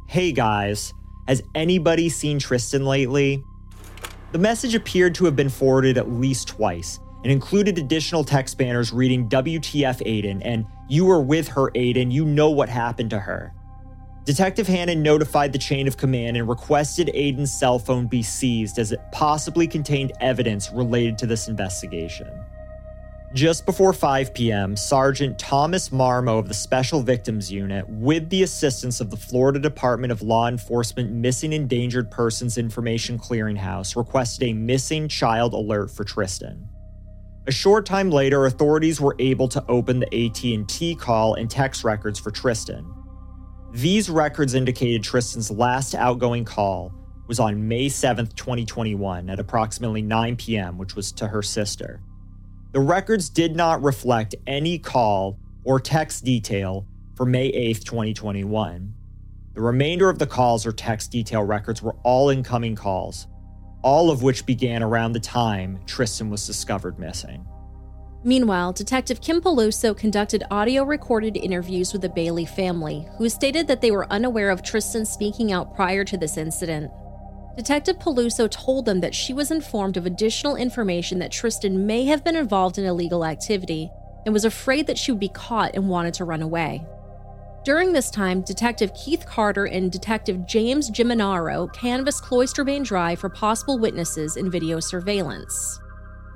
Hey 0.08 0.32
guys, 0.32 0.92
has 1.26 1.42
anybody 1.54 2.10
seen 2.10 2.38
Tristyn 2.38 2.84
lately? 2.84 3.42
The 4.32 4.38
message 4.38 4.74
appeared 4.74 5.14
to 5.14 5.24
have 5.24 5.36
been 5.36 5.48
forwarded 5.48 5.96
at 5.96 6.10
least 6.10 6.48
twice 6.48 7.00
and 7.22 7.32
included 7.32 7.78
additional 7.78 8.24
text 8.24 8.58
banners 8.58 8.92
reading 8.92 9.28
WTF 9.28 10.04
Aiden 10.06 10.42
and 10.44 10.64
You 10.88 11.04
were 11.04 11.20
with 11.20 11.48
her, 11.48 11.70
Aiden, 11.70 12.10
you 12.12 12.24
know 12.24 12.50
what 12.50 12.68
happened 12.68 13.10
to 13.10 13.18
her. 13.18 13.52
Detective 14.24 14.68
Hannon 14.68 15.02
notified 15.02 15.52
the 15.52 15.58
chain 15.58 15.88
of 15.88 15.96
command 15.96 16.36
and 16.36 16.48
requested 16.48 17.10
Aiden's 17.12 17.52
cell 17.52 17.80
phone 17.80 18.06
be 18.06 18.22
seized 18.22 18.78
as 18.78 18.92
it 18.92 19.00
possibly 19.10 19.66
contained 19.66 20.12
evidence 20.20 20.70
related 20.72 21.18
to 21.18 21.26
this 21.26 21.48
investigation. 21.48 22.30
Just 23.34 23.64
before 23.64 23.94
5 23.94 24.34
p.m., 24.34 24.76
Sergeant 24.76 25.38
Thomas 25.38 25.88
Marmo 25.88 26.38
of 26.38 26.48
the 26.48 26.54
Special 26.54 27.02
Victims 27.02 27.50
Unit, 27.50 27.88
with 27.88 28.28
the 28.28 28.42
assistance 28.42 29.00
of 29.00 29.10
the 29.10 29.16
Florida 29.16 29.58
Department 29.58 30.12
of 30.12 30.20
Law 30.20 30.48
Enforcement 30.48 31.10
Missing 31.10 31.54
Endangered 31.54 32.10
Persons 32.10 32.58
Information 32.58 33.18
Clearinghouse, 33.18 33.96
requested 33.96 34.48
a 34.48 34.52
missing 34.52 35.08
child 35.08 35.54
alert 35.54 35.90
for 35.90 36.04
Tristyn. 36.04 36.68
A 37.48 37.52
short 37.52 37.86
time 37.86 38.10
later, 38.10 38.46
authorities 38.46 39.00
were 39.00 39.16
able 39.18 39.48
to 39.48 39.64
open 39.68 39.98
the 39.98 40.26
AT&T 40.26 40.94
call 40.94 41.34
and 41.34 41.50
text 41.50 41.82
records 41.82 42.20
for 42.20 42.30
Tristyn. 42.30 42.84
These 43.72 44.08
records 44.08 44.54
indicated 44.54 45.02
Tristyn's 45.02 45.50
last 45.50 45.94
outgoing 45.94 46.44
call 46.44 46.92
was 47.26 47.40
on 47.40 47.66
May 47.66 47.88
7, 47.88 48.28
2021 48.28 49.28
at 49.28 49.40
approximately 49.40 50.02
9 50.02 50.36
p.m., 50.36 50.78
which 50.78 50.94
was 50.94 51.10
to 51.12 51.26
her 51.26 51.42
sister. 51.42 52.00
The 52.72 52.80
records 52.80 53.28
did 53.28 53.56
not 53.56 53.82
reflect 53.82 54.36
any 54.46 54.78
call 54.78 55.38
or 55.64 55.80
text 55.80 56.24
detail 56.24 56.86
for 57.16 57.26
May 57.26 57.46
8, 57.46 57.84
2021. 57.84 58.94
The 59.54 59.60
remainder 59.60 60.08
of 60.08 60.18
the 60.18 60.26
calls 60.26 60.64
or 60.64 60.72
text 60.72 61.10
detail 61.10 61.42
records 61.42 61.82
were 61.82 61.96
all 62.04 62.30
incoming 62.30 62.76
calls, 62.76 63.26
all 63.82 64.10
of 64.10 64.22
which 64.22 64.46
began 64.46 64.82
around 64.82 65.12
the 65.12 65.20
time 65.20 65.78
Tristyn 65.86 66.30
was 66.30 66.46
discovered 66.46 66.98
missing. 66.98 67.46
Meanwhile, 68.24 68.74
Detective 68.74 69.20
Kim 69.20 69.40
Peluso 69.40 69.96
conducted 69.96 70.44
audio 70.50 70.84
recorded 70.84 71.36
interviews 71.36 71.92
with 71.92 72.02
the 72.02 72.08
Bailey 72.08 72.44
family, 72.44 73.06
who 73.18 73.28
stated 73.28 73.66
that 73.66 73.80
they 73.80 73.90
were 73.90 74.10
unaware 74.12 74.50
of 74.50 74.62
Tristyn 74.62 75.04
speaking 75.04 75.50
out 75.50 75.74
prior 75.74 76.04
to 76.04 76.16
this 76.16 76.36
incident. 76.36 76.90
Detective 77.56 77.98
Peluso 77.98 78.48
told 78.48 78.86
them 78.86 79.00
that 79.00 79.14
she 79.14 79.34
was 79.34 79.50
informed 79.50 79.96
of 79.96 80.06
additional 80.06 80.54
information 80.54 81.18
that 81.18 81.32
Tristyn 81.32 81.84
may 81.84 82.04
have 82.04 82.22
been 82.22 82.36
involved 82.36 82.78
in 82.78 82.84
illegal 82.84 83.24
activity 83.24 83.90
and 84.24 84.32
was 84.32 84.44
afraid 84.44 84.86
that 84.86 84.96
she 84.96 85.10
would 85.10 85.20
be 85.20 85.28
caught 85.28 85.74
and 85.74 85.88
wanted 85.88 86.14
to 86.14 86.24
run 86.24 86.42
away. 86.42 86.86
During 87.64 87.92
this 87.92 88.10
time, 88.10 88.42
Detective 88.42 88.92
Keith 88.92 89.24
Carter 89.24 89.66
and 89.66 89.92
Detective 89.92 90.46
James 90.48 90.90
Giminaro 90.90 91.72
canvassed 91.72 92.24
Cloisterbain 92.24 92.82
Drive 92.82 93.20
for 93.20 93.28
possible 93.28 93.78
witnesses 93.78 94.36
in 94.36 94.50
video 94.50 94.80
surveillance. 94.80 95.78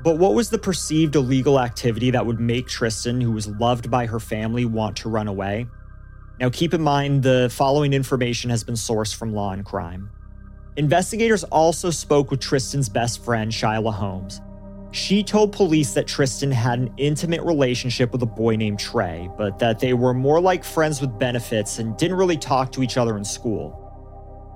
But 0.04 0.18
what 0.18 0.34
was 0.34 0.50
the 0.50 0.58
perceived 0.58 1.16
illegal 1.16 1.58
activity 1.58 2.12
that 2.12 2.24
would 2.24 2.38
make 2.38 2.68
Tristyn, 2.68 3.20
who 3.20 3.32
was 3.32 3.48
loved 3.48 3.90
by 3.90 4.06
her 4.06 4.20
family, 4.20 4.66
want 4.66 4.96
to 4.98 5.08
run 5.08 5.26
away? 5.26 5.66
Now, 6.38 6.48
keep 6.48 6.72
in 6.72 6.82
mind 6.82 7.24
the 7.24 7.50
following 7.52 7.92
information 7.92 8.48
has 8.50 8.62
been 8.62 8.76
sourced 8.76 9.12
from 9.12 9.34
Law 9.34 9.50
and 9.50 9.64
Crime. 9.64 10.10
Investigators 10.76 11.42
also 11.42 11.90
spoke 11.90 12.30
with 12.30 12.38
Tristyn's 12.38 12.88
best 12.88 13.24
friend, 13.24 13.50
Shyla 13.50 13.92
Holmes. 13.92 14.40
She 14.92 15.22
told 15.22 15.52
police 15.52 15.92
that 15.94 16.06
Tristyn 16.06 16.50
had 16.52 16.78
an 16.78 16.94
intimate 16.96 17.42
relationship 17.42 18.12
with 18.12 18.22
a 18.22 18.26
boy 18.26 18.56
named 18.56 18.78
Trey, 18.78 19.28
but 19.36 19.58
that 19.58 19.78
they 19.78 19.92
were 19.92 20.14
more 20.14 20.40
like 20.40 20.64
friends 20.64 21.00
with 21.00 21.18
benefits 21.18 21.78
and 21.78 21.96
didn't 21.96 22.16
really 22.16 22.38
talk 22.38 22.72
to 22.72 22.82
each 22.82 22.96
other 22.96 23.16
in 23.16 23.24
school. 23.24 23.82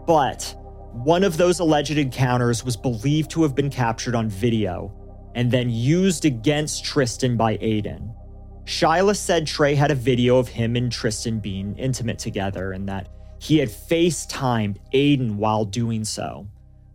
But 0.06 0.56
one 0.92 1.24
of 1.24 1.36
those 1.36 1.60
alleged 1.60 1.98
encounters 1.98 2.64
was 2.64 2.76
believed 2.76 3.30
to 3.32 3.42
have 3.42 3.54
been 3.54 3.70
captured 3.70 4.14
on 4.14 4.28
video 4.28 4.92
and 5.34 5.50
then 5.50 5.70
used 5.70 6.24
against 6.24 6.84
Tristyn 6.84 7.36
by 7.36 7.56
Aiden. 7.58 8.14
Shyla 8.64 9.16
said 9.16 9.46
Trey 9.46 9.74
had 9.74 9.90
a 9.90 9.94
video 9.94 10.38
of 10.38 10.48
him 10.48 10.76
and 10.76 10.90
Tristyn 10.90 11.40
being 11.40 11.76
intimate 11.76 12.18
together 12.18 12.72
and 12.72 12.88
that 12.88 13.08
he 13.38 13.58
had 13.58 13.68
FaceTimed 13.68 14.76
Aiden 14.92 15.36
while 15.36 15.64
doing 15.64 16.04
so. 16.04 16.48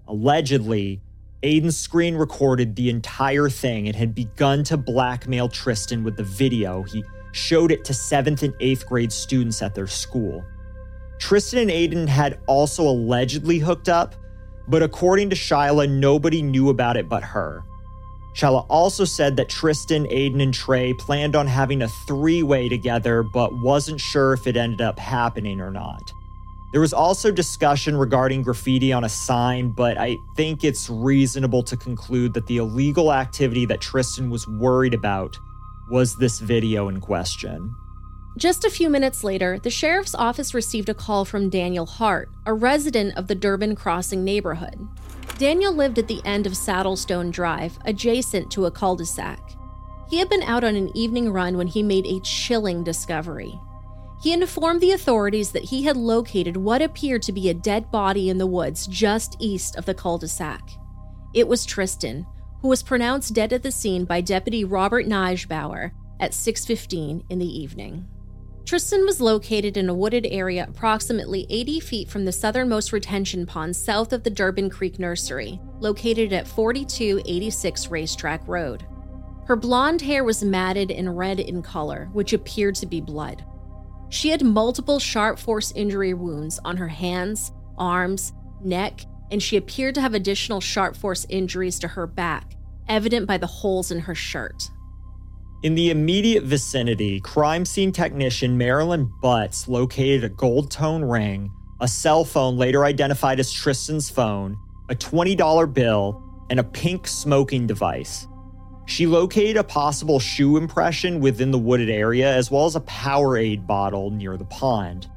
Allegedly, 0.07 1.01
Aiden 1.45 1.71
screen 1.71 2.15
recorded 2.15 2.75
the 2.75 2.89
entire 2.89 3.49
thing 3.49 3.85
and 3.85 3.95
had 3.95 4.15
begun 4.15 4.63
to 4.63 4.77
blackmail 4.77 5.47
Tristyn 5.47 6.03
with 6.03 6.17
the 6.17 6.23
video. 6.23 6.81
He 6.81 7.03
showed 7.33 7.71
it 7.71 7.85
to 7.85 7.93
7th 7.93 8.41
and 8.41 8.55
8th 8.55 8.87
grade 8.87 9.13
students 9.13 9.61
at 9.61 9.75
their 9.75 9.85
school. 9.85 10.43
Tristyn 11.19 11.61
and 11.61 11.69
Aiden 11.69 12.07
had 12.07 12.39
also 12.47 12.81
allegedly 12.81 13.59
hooked 13.59 13.89
up, 13.89 14.15
but 14.67 14.81
according 14.81 15.29
to 15.29 15.35
Shyla, 15.35 15.87
nobody 15.87 16.41
knew 16.41 16.69
about 16.69 16.97
it 16.97 17.07
but 17.07 17.21
her. 17.21 17.63
Shyla 18.35 18.65
also 18.67 19.05
said 19.05 19.37
that 19.37 19.47
Tristyn, 19.47 20.11
Aiden, 20.11 20.41
and 20.41 20.51
Trey 20.51 20.95
planned 20.95 21.35
on 21.35 21.45
having 21.45 21.83
a 21.83 21.87
three 22.07 22.41
way 22.41 22.67
together, 22.67 23.21
but 23.21 23.55
wasn't 23.61 24.01
sure 24.01 24.33
if 24.33 24.47
it 24.47 24.57
ended 24.57 24.81
up 24.81 24.97
happening 24.97 25.61
or 25.61 25.69
not. 25.69 26.11
There 26.75 26.81
was 26.81 26.91
also 26.91 27.31
discussion 27.31 27.95
regarding 27.95 28.41
graffiti 28.41 28.91
on 28.91 29.05
a 29.05 29.09
sign, 29.09 29.69
but 29.69 29.97
I 29.97 30.17
think 30.35 30.65
it's 30.65 30.89
reasonable 30.89 31.63
to 31.63 31.77
conclude 31.77 32.33
that 32.33 32.47
the 32.47 32.57
illegal 32.57 33.13
activity 33.13 33.65
that 33.67 33.79
Tristyn 33.79 34.29
was 34.29 34.45
worried 34.45 34.93
about 34.93 35.37
was 35.89 36.17
this 36.17 36.39
video 36.39 36.89
in 36.89 36.99
question. 36.99 37.73
Just 38.37 38.65
a 38.65 38.69
few 38.69 38.89
minutes 38.89 39.23
later, 39.23 39.57
the 39.57 39.69
sheriff's 39.69 40.15
office 40.15 40.53
received 40.53 40.89
a 40.89 40.93
call 40.93 41.23
from 41.23 41.49
Daniel 41.49 41.85
Hart, 41.85 42.27
a 42.45 42.53
resident 42.53 43.15
of 43.15 43.27
the 43.27 43.35
Durbin 43.35 43.77
Crossing 43.77 44.25
neighborhood. 44.25 44.85
Daniel 45.37 45.71
lived 45.71 45.97
at 45.97 46.09
the 46.09 46.21
end 46.25 46.45
of 46.45 46.57
Saddlestone 46.57 47.31
Drive, 47.31 47.79
adjacent 47.85 48.51
to 48.51 48.65
a 48.65 48.71
cul 48.71 48.97
de 48.97 49.05
sac. 49.05 49.39
He 50.09 50.19
had 50.19 50.27
been 50.27 50.43
out 50.43 50.65
on 50.65 50.75
an 50.75 50.91
evening 50.93 51.31
run 51.31 51.55
when 51.55 51.67
he 51.67 51.81
made 51.81 52.05
a 52.05 52.19
chilling 52.19 52.83
discovery. 52.83 53.57
He 54.21 54.33
informed 54.33 54.81
the 54.81 54.91
authorities 54.91 55.51
that 55.51 55.65
he 55.65 55.83
had 55.83 55.97
located 55.97 56.57
what 56.57 56.81
appeared 56.81 57.21
to 57.23 57.31
be 57.31 57.49
a 57.49 57.53
dead 57.53 57.91
body 57.91 58.29
in 58.29 58.37
the 58.37 58.47
woods 58.47 58.87
just 58.87 59.35
east 59.39 59.75
of 59.75 59.85
the 59.85 59.93
cul 59.93 60.17
de 60.17 60.27
sac. 60.27 60.61
It 61.33 61.47
was 61.47 61.65
Tristyn, 61.65 62.25
who 62.61 62.69
was 62.69 62.81
pronounced 62.81 63.33
dead 63.33 63.53
at 63.53 63.61
the 63.61 63.71
scene 63.71 64.05
by 64.05 64.21
Deputy 64.21 64.63
Robert 64.63 65.05
Nijbauer 65.05 65.91
at 66.19 66.33
6:15 66.33 67.23
in 67.29 67.39
the 67.39 67.45
evening. 67.45 68.07
Tristyn 68.63 69.05
was 69.05 69.21
located 69.21 69.77
in 69.77 69.89
a 69.89 69.93
wooded 69.93 70.25
area 70.25 70.65
approximately 70.67 71.45
80 71.51 71.79
feet 71.81 72.09
from 72.09 72.25
the 72.25 72.31
southernmost 72.31 72.91
retention 72.91 73.45
pond 73.45 73.75
south 73.75 74.11
of 74.11 74.23
the 74.23 74.31
Durbin 74.31 74.71
Creek 74.71 74.97
Nursery, 74.97 75.59
located 75.79 76.33
at 76.33 76.47
4286 76.47 77.91
Racetrack 77.91 78.47
Road. 78.47 78.83
Her 79.45 79.55
blonde 79.55 80.01
hair 80.01 80.23
was 80.23 80.43
matted 80.43 80.89
and 80.89 81.15
red 81.15 81.39
in 81.39 81.61
color, 81.61 82.09
which 82.13 82.33
appeared 82.33 82.73
to 82.75 82.87
be 82.87 83.01
blood. 83.01 83.45
She 84.09 84.29
had 84.29 84.43
multiple 84.43 84.99
sharp 84.99 85.39
force 85.39 85.71
injury 85.73 86.13
wounds 86.13 86.59
on 86.63 86.77
her 86.77 86.87
hands, 86.87 87.51
arms, 87.77 88.33
neck, 88.63 89.01
and 89.31 89.41
she 89.41 89.57
appeared 89.57 89.95
to 89.95 90.01
have 90.01 90.13
additional 90.13 90.61
sharp 90.61 90.95
force 90.95 91.25
injuries 91.29 91.79
to 91.79 91.87
her 91.87 92.07
back, 92.07 92.55
evident 92.87 93.27
by 93.27 93.37
the 93.37 93.47
holes 93.47 93.91
in 93.91 93.99
her 93.99 94.15
shirt. 94.15 94.69
In 95.63 95.73
the 95.73 95.89
immediate 95.89 96.43
vicinity, 96.43 97.19
crime 97.19 97.65
scene 97.65 97.91
technician 97.91 98.57
Marilyn 98.57 99.11
Butts 99.21 99.67
located 99.67 100.23
a 100.23 100.29
gold 100.29 100.69
tone 100.69 101.03
ring, 101.03 101.51
a 101.81 101.87
cell 101.87 102.23
phone 102.23 102.57
later 102.57 102.85
identified 102.85 103.39
as 103.39 103.51
Tristyn's 103.51 104.09
phone, 104.09 104.57
a 104.89 104.95
$20 104.95 105.73
bill, 105.73 106.21
and 106.51 106.59
a 106.59 106.63
pink 106.63 107.07
smoking 107.07 107.65
device. 107.65 108.27
She 108.85 109.07
located 109.07 109.57
a 109.57 109.63
possible 109.63 110.19
shoe 110.19 110.57
impression 110.57 111.19
within 111.19 111.51
the 111.51 111.57
wooded 111.57 111.89
area 111.89 112.31
as 112.31 112.51
well 112.51 112.65
as 112.65 112.75
a 112.75 112.81
Powerade 112.81 113.65
bottle 113.65 114.11
near 114.11 114.37
the 114.37 114.45
pond. 114.45 115.07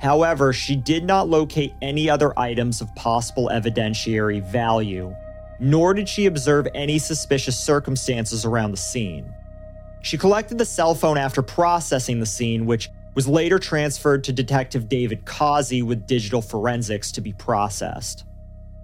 However, 0.00 0.52
she 0.52 0.76
did 0.76 1.04
not 1.04 1.28
locate 1.28 1.72
any 1.80 2.10
other 2.10 2.38
items 2.38 2.82
of 2.82 2.94
possible 2.94 3.50
evidentiary 3.50 4.42
value, 4.52 5.14
nor 5.58 5.94
did 5.94 6.08
she 6.08 6.26
observe 6.26 6.68
any 6.74 6.98
suspicious 6.98 7.58
circumstances 7.58 8.44
around 8.44 8.72
the 8.72 8.76
scene. 8.76 9.32
She 10.02 10.18
collected 10.18 10.58
the 10.58 10.66
cell 10.66 10.94
phone 10.94 11.16
after 11.16 11.40
processing 11.40 12.20
the 12.20 12.26
scene, 12.26 12.66
which 12.66 12.90
was 13.14 13.26
later 13.26 13.58
transferred 13.58 14.22
to 14.24 14.32
Detective 14.32 14.90
David 14.90 15.24
Causey 15.24 15.82
with 15.82 16.06
digital 16.06 16.42
forensics 16.42 17.10
to 17.12 17.22
be 17.22 17.32
processed. 17.32 18.25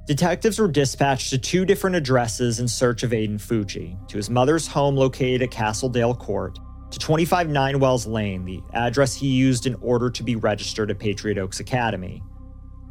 Detectives 0.05 0.59
were 0.59 0.67
dispatched 0.67 1.31
to 1.31 1.39
two 1.39 1.65
different 1.65 1.95
addresses 1.95 2.59
in 2.59 2.67
search 2.67 3.05
of 3.05 3.13
Aiden 3.13 3.41
Fucci 3.41 3.97
to 4.09 4.17
his 4.17 4.29
mother's 4.29 4.67
home 4.67 4.97
located 4.97 5.43
at 5.43 5.51
Castledale 5.53 6.19
Court, 6.19 6.59
to 6.91 6.99
25 6.99 7.49
Nine 7.49 7.79
Wells 7.79 8.05
Lane, 8.05 8.45
the 8.45 8.61
address 8.75 9.15
he 9.15 9.29
used 9.29 9.65
in 9.65 9.77
order 9.77 10.11
to 10.11 10.25
be 10.25 10.35
registered 10.35 10.91
at 10.91 10.99
Patriot 10.99 11.39
Oaks 11.39 11.61
Academy. 11.61 12.21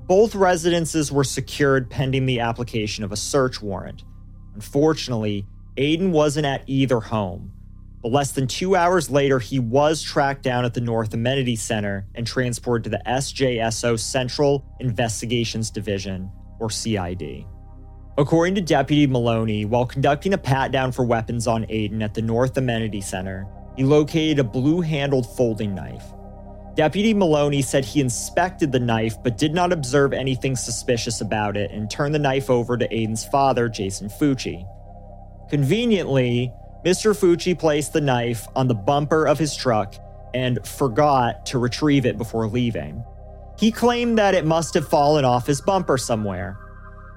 Both 0.08 0.36
residences 0.36 1.12
were 1.12 1.26
secured 1.26 1.90
pending 1.90 2.26
the 2.26 2.40
application 2.40 3.04
of 3.04 3.12
a 3.12 3.18
search 3.18 3.62
warrant. 3.62 4.06
Unfortunately, 4.56 5.46
Aiden 5.76 6.12
wasn't 6.12 6.46
at 6.46 6.64
either 6.66 7.02
home. 7.02 7.52
But 8.02 8.14
less 8.14 8.32
than 8.32 8.48
two 8.48 8.76
hours 8.76 9.10
later, 9.10 9.38
he 9.38 9.60
was 9.60 10.02
tracked 10.02 10.44
down 10.44 10.64
at 10.64 10.74
the 10.74 10.82
North 10.82 11.14
Amenity 11.14 11.58
Center 11.58 12.08
and 12.16 12.26
transported 12.26 12.86
to 12.86 12.90
the 12.90 13.04
SJSO 13.06 14.00
Central 14.00 14.66
Investigations 14.80 15.70
Division, 15.70 16.32
or 16.62 16.70
CID. 16.70 17.46
According 18.18 18.56
to 18.56 18.62
Deputy 18.62 19.08
Maloney, 19.08 19.66
while 19.66 19.86
conducting 19.86 20.34
a 20.34 20.38
pat 20.38 20.72
down 20.72 20.92
for 20.92 21.04
weapons 21.04 21.48
on 21.48 21.66
Aiden 21.66 22.04
at 22.04 22.14
the 22.14 22.22
North 22.22 22.56
Amenity 22.58 23.02
Center, 23.02 23.48
he 23.76 23.84
located 23.84 24.40
a 24.40 24.44
blue 24.44 24.82
handled 24.82 25.26
folding 25.36 25.74
knife. 25.74 26.06
Deputy 26.76 27.14
Maloney 27.14 27.62
said 27.62 27.84
he 27.84 28.00
inspected 28.00 28.72
the 28.72 28.80
knife 28.80 29.16
but 29.24 29.38
did 29.38 29.54
not 29.54 29.74
observe 29.74 30.14
anything 30.14 30.56
suspicious 30.56 31.20
about 31.20 31.58
it 31.58 31.72
and 31.72 31.90
turned 31.90 32.16
the 32.16 32.20
knife 32.20 32.50
over 32.50 32.78
to 32.78 32.88
Aiden's 32.88 33.26
father, 33.26 33.68
Jason 33.68 34.08
Fucci. 34.08 34.66
Conveniently, 35.50 36.54
Mr. 36.86 37.14
Fucci 37.14 37.58
placed 37.58 37.94
the 37.94 38.02
knife 38.02 38.48
on 38.56 38.68
the 38.68 38.74
bumper 38.74 39.28
of 39.28 39.38
his 39.38 39.56
truck 39.56 39.96
and 40.34 40.66
forgot 40.66 41.46
to 41.48 41.60
retrieve 41.60 42.06
it 42.06 42.18
before 42.18 42.48
leaving. 42.48 43.04
He 43.62 43.72
claimed 43.72 44.18
that 44.18 44.34
it 44.34 44.44
must 44.44 44.74
have 44.74 44.88
fallen 44.88 45.24
off 45.24 45.46
his 45.46 45.62
bumper 45.62 45.96
somewhere. 45.96 46.58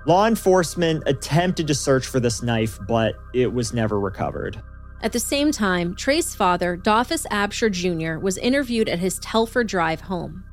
Law 0.07 0.27
enforcement 0.27 1.03
attempted 1.07 1.67
to 1.67 1.75
search 1.75 2.07
for 2.07 2.21
this 2.21 2.43
knife, 2.43 2.79
but 2.87 3.15
it 3.33 3.51
was 3.51 3.73
never 3.73 3.99
recovered. 3.99 4.61
At 5.01 5.13
the 5.13 5.21
same 5.21 5.53
time, 5.53 5.97
Trey's 5.97 6.35
father, 6.35 6.77
Dolphus 6.77 7.27
Absher 7.29 7.73
Jr., 7.73 8.23
was 8.23 8.37
interviewed 8.37 8.91
at 8.91 8.99
his 8.99 9.19
Telford 9.21 9.69
Drive 9.69 10.03
home. 10.03 10.45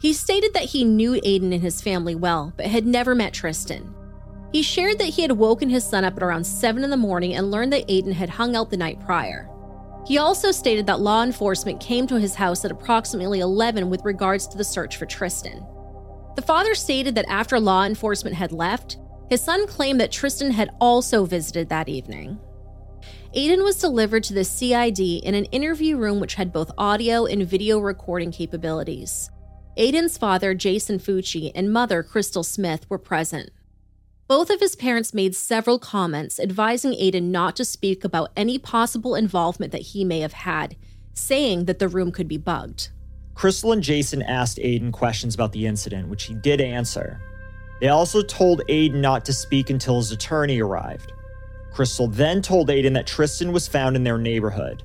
He 0.00 0.12
stated 0.12 0.54
that 0.54 0.66
he 0.66 0.84
knew 0.84 1.20
Aiden 1.22 1.52
and 1.52 1.62
his 1.62 1.82
family 1.82 2.14
well, 2.14 2.52
but 2.56 2.66
had 2.66 2.86
never 2.86 3.12
met 3.12 3.32
Tristyn. 3.32 3.92
He 4.52 4.62
shared 4.62 5.00
that 5.00 5.06
he 5.06 5.22
had 5.22 5.32
woken 5.32 5.70
his 5.70 5.84
son 5.84 6.04
up 6.04 6.16
at 6.16 6.22
around 6.22 6.44
7 6.44 6.84
in 6.84 6.90
the 6.90 6.96
morning 6.96 7.34
and 7.34 7.50
learned 7.50 7.72
that 7.72 7.88
Aiden 7.88 8.12
had 8.12 8.30
hung 8.30 8.54
out 8.54 8.70
the 8.70 8.76
night 8.76 9.00
prior. 9.00 9.48
He 10.06 10.18
also 10.18 10.50
stated 10.50 10.86
that 10.86 11.00
law 11.00 11.22
enforcement 11.22 11.80
came 11.80 12.06
to 12.08 12.18
his 12.18 12.34
house 12.34 12.64
at 12.64 12.72
approximately 12.72 13.40
11 13.40 13.88
with 13.88 14.04
regards 14.04 14.46
to 14.48 14.58
the 14.58 14.64
search 14.64 14.96
for 14.96 15.06
Tristyn. 15.06 15.64
The 16.34 16.42
father 16.42 16.74
stated 16.74 17.14
that 17.14 17.28
after 17.28 17.60
law 17.60 17.84
enforcement 17.84 18.34
had 18.34 18.52
left, 18.52 18.98
his 19.28 19.40
son 19.40 19.66
claimed 19.66 20.00
that 20.00 20.10
Tristyn 20.10 20.50
had 20.50 20.70
also 20.80 21.24
visited 21.24 21.68
that 21.68 21.88
evening. 21.88 22.38
Aiden 23.34 23.64
was 23.64 23.76
delivered 23.76 24.24
to 24.24 24.34
the 24.34 24.44
CID 24.44 24.98
in 24.98 25.34
an 25.34 25.46
interview 25.46 25.96
room 25.96 26.20
which 26.20 26.34
had 26.34 26.52
both 26.52 26.70
audio 26.76 27.24
and 27.24 27.46
video 27.46 27.78
recording 27.78 28.30
capabilities. 28.30 29.30
Aiden's 29.78 30.18
father, 30.18 30.52
Jason 30.52 30.98
Fucci, 30.98 31.50
and 31.54 31.72
mother, 31.72 32.02
Crystal 32.02 32.42
Smith, 32.42 32.84
were 32.90 32.98
present. 32.98 33.50
Both 34.32 34.48
of 34.48 34.60
his 34.60 34.74
parents 34.74 35.12
made 35.12 35.36
several 35.36 35.78
comments 35.78 36.40
advising 36.40 36.92
Aiden 36.92 37.24
not 37.24 37.54
to 37.56 37.66
speak 37.66 38.02
about 38.02 38.32
any 38.34 38.58
possible 38.58 39.14
involvement 39.14 39.72
that 39.72 39.82
he 39.82 40.06
may 40.06 40.20
have 40.20 40.32
had, 40.32 40.74
saying 41.12 41.66
that 41.66 41.78
the 41.78 41.86
room 41.86 42.10
could 42.10 42.28
be 42.28 42.38
bugged. 42.38 42.88
Crystal 43.34 43.72
and 43.72 43.82
Jason 43.82 44.22
asked 44.22 44.56
Aiden 44.56 44.90
questions 44.90 45.34
about 45.34 45.52
the 45.52 45.66
incident, 45.66 46.08
which 46.08 46.24
he 46.24 46.34
did 46.34 46.62
answer. 46.62 47.20
They 47.82 47.88
also 47.88 48.22
told 48.22 48.62
Aiden 48.70 49.02
not 49.02 49.26
to 49.26 49.34
speak 49.34 49.68
until 49.68 49.96
his 49.96 50.12
attorney 50.12 50.62
arrived. 50.62 51.12
Crystal 51.74 52.08
then 52.08 52.40
told 52.40 52.70
Aiden 52.70 52.94
that 52.94 53.06
Tristyn 53.06 53.52
was 53.52 53.68
found 53.68 53.96
in 53.96 54.02
their 54.02 54.16
neighborhood. 54.16 54.82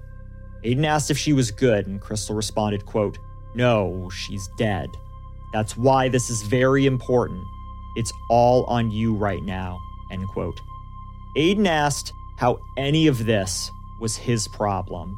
Aiden 0.65 0.85
asked 0.85 1.09
if 1.09 1.17
she 1.17 1.31
was 1.31 1.51
good, 1.51 1.87
and 1.87 2.01
Crystal 2.01 2.35
responded, 2.35 2.85
quote, 2.85 3.17
No, 3.55 4.09
she's 4.09 4.49
dead. 4.57 4.89
That's 5.53 5.77
why 5.77 6.09
this 6.09 6.29
is 6.29 6.41
very 6.41 6.85
important. 6.85 7.41
It's 7.97 8.13
all 8.29 8.63
on 8.65 8.91
you 8.91 9.13
right 9.13 9.43
now, 9.43 9.79
end 10.11 10.27
quote. 10.29 10.61
Aiden 11.35 11.67
asked 11.67 12.13
how 12.37 12.59
any 12.77 13.07
of 13.07 13.25
this 13.25 13.71
was 13.99 14.15
his 14.15 14.47
problem. 14.47 15.17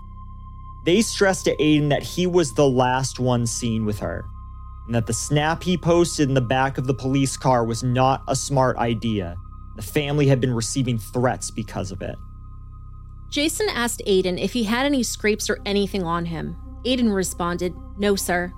They 0.86 1.02
stressed 1.02 1.46
to 1.46 1.56
Aiden 1.58 1.90
that 1.90 2.04
he 2.04 2.26
was 2.26 2.54
the 2.54 2.68
last 2.68 3.20
one 3.20 3.46
seen 3.46 3.86
with 3.86 4.00
her, 4.00 4.26
and 4.88 4.96
that 4.96 5.06
the 5.06 5.14
snap 5.14 5.62
he 5.62 5.78
posted 5.78 6.30
in 6.30 6.34
the 6.34 6.42
back 6.42 6.78
of 6.78 6.88
the 6.88 6.94
police 6.94 7.38
car 7.38 7.66
was 7.66 7.84
not 7.84 8.24
a 8.28 8.36
smart 8.36 8.78
idea 8.78 9.36
the 9.80 9.86
family 9.86 10.28
had 10.28 10.42
been 10.42 10.54
receiving 10.54 11.00
threats 11.00 11.52
because 11.52 11.90
of 11.92 12.02
it. 12.02 12.18
Jason 13.30 13.70
asked 13.70 14.02
Aiden 14.06 14.38
if 14.38 14.52
he 14.52 14.64
had 14.66 14.86
any 14.86 15.04
scrapes 15.04 15.50
or 15.50 15.60
anything 15.66 16.04
on 16.04 16.26
him. 16.26 16.58
Aiden 16.84 17.16
responded, 17.16 17.74
No, 17.98 18.18
sir. 18.18 18.52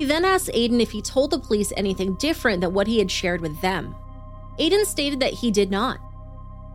He 0.00 0.06
then 0.06 0.24
asked 0.24 0.48
Aiden 0.54 0.80
if 0.80 0.92
he 0.92 1.02
told 1.02 1.30
the 1.30 1.38
police 1.38 1.74
anything 1.76 2.14
different 2.14 2.62
than 2.62 2.72
what 2.72 2.86
he 2.86 2.98
had 2.98 3.10
shared 3.10 3.42
with 3.42 3.60
them. 3.60 3.94
Aiden 4.58 4.86
stated 4.86 5.20
that 5.20 5.34
he 5.34 5.50
did 5.50 5.70
not. 5.70 5.98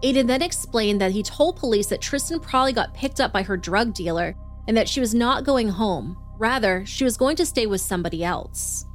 Aiden 0.03 0.27
then 0.27 0.43
explained 0.43 1.01
that 1.01 1.11
he 1.11 1.23
told 1.23 1.55
police 1.55 1.87
that 1.87 2.01
Tristyn 2.01 2.39
probably 2.39 2.71
got 2.71 2.93
picked 2.93 3.19
up 3.19 3.33
by 3.33 3.41
her 3.41 3.57
drug 3.57 3.95
dealer 3.95 4.35
and 4.67 4.77
that 4.77 4.87
she 4.87 4.99
was 4.99 5.15
not 5.15 5.43
going 5.43 5.69
home. 5.69 6.15
Rather, 6.37 6.85
she 6.85 7.03
was 7.03 7.17
going 7.17 7.35
to 7.37 7.47
stay 7.47 7.65
with 7.65 7.81
somebody 7.81 8.23
else. 8.23 8.85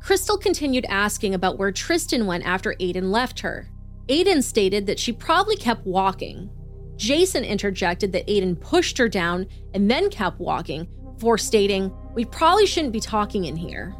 Crystal 0.00 0.38
continued 0.38 0.86
asking 0.88 1.34
about 1.34 1.58
where 1.58 1.72
Tristyn 1.72 2.26
went 2.26 2.46
after 2.46 2.76
Aiden 2.78 3.10
left 3.10 3.40
her. 3.40 3.68
Aiden 4.06 4.44
stated 4.44 4.86
that 4.86 5.00
she 5.00 5.12
probably 5.12 5.56
kept 5.56 5.84
walking. 5.84 6.48
Jason 6.94 7.42
interjected 7.42 8.12
that 8.12 8.28
Aiden 8.28 8.60
pushed 8.60 8.96
her 8.98 9.08
down 9.08 9.48
and 9.74 9.90
then 9.90 10.08
kept 10.08 10.38
walking, 10.38 10.86
before 11.20 11.36
stating, 11.36 11.92
We 12.14 12.24
probably 12.24 12.64
shouldn't 12.64 12.94
be 12.94 13.00
talking 13.00 13.44
in 13.44 13.54
here. 13.54 13.94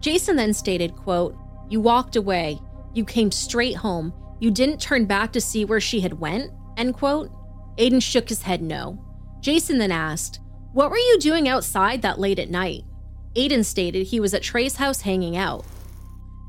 Jason 0.00 0.36
then 0.36 0.54
stated, 0.54 0.96
quote, 0.96 1.36
You 1.68 1.82
walked 1.82 2.16
away. 2.16 2.58
You 2.94 3.04
came 3.04 3.30
straight 3.30 3.76
home. 3.76 4.14
You 4.40 4.50
didn't 4.50 4.80
turn 4.80 5.04
back 5.04 5.32
to 5.32 5.40
see 5.40 5.66
where 5.66 5.82
she 5.82 6.00
had 6.00 6.18
went? 6.18 6.50
End 6.78 6.94
quote. 6.94 7.30
Aiden 7.76 8.02
shook 8.02 8.30
his 8.30 8.40
head 8.40 8.62
no. 8.62 9.04
Jason 9.40 9.76
then 9.76 9.92
asked, 9.92 10.40
What 10.72 10.90
were 10.90 10.96
you 10.96 11.18
doing 11.20 11.46
outside 11.46 12.00
that 12.00 12.18
late 12.18 12.38
at 12.38 12.48
night? 12.48 12.84
Aiden 13.36 13.62
stated 13.62 14.06
he 14.06 14.18
was 14.18 14.32
at 14.32 14.42
Trey's 14.42 14.76
house 14.76 15.02
hanging 15.02 15.36
out. 15.36 15.62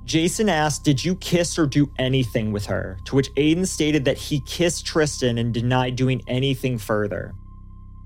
Jason 0.05 0.47
asked, 0.47 0.85
Did 0.85 1.03
you 1.03 1.17
kiss 1.17 1.59
or 1.59 1.67
do 1.67 1.91
anything 1.99 2.53
with 2.53 2.65
her? 2.67 2.97
To 3.07 3.17
which 3.17 3.33
Aiden 3.35 3.67
stated 3.67 4.05
that 4.05 4.17
he 4.17 4.39
kissed 4.47 4.85
Tristyn 4.85 5.37
and 5.37 5.53
denied 5.53 5.97
doing 5.97 6.21
anything 6.29 6.77
further. 6.77 7.33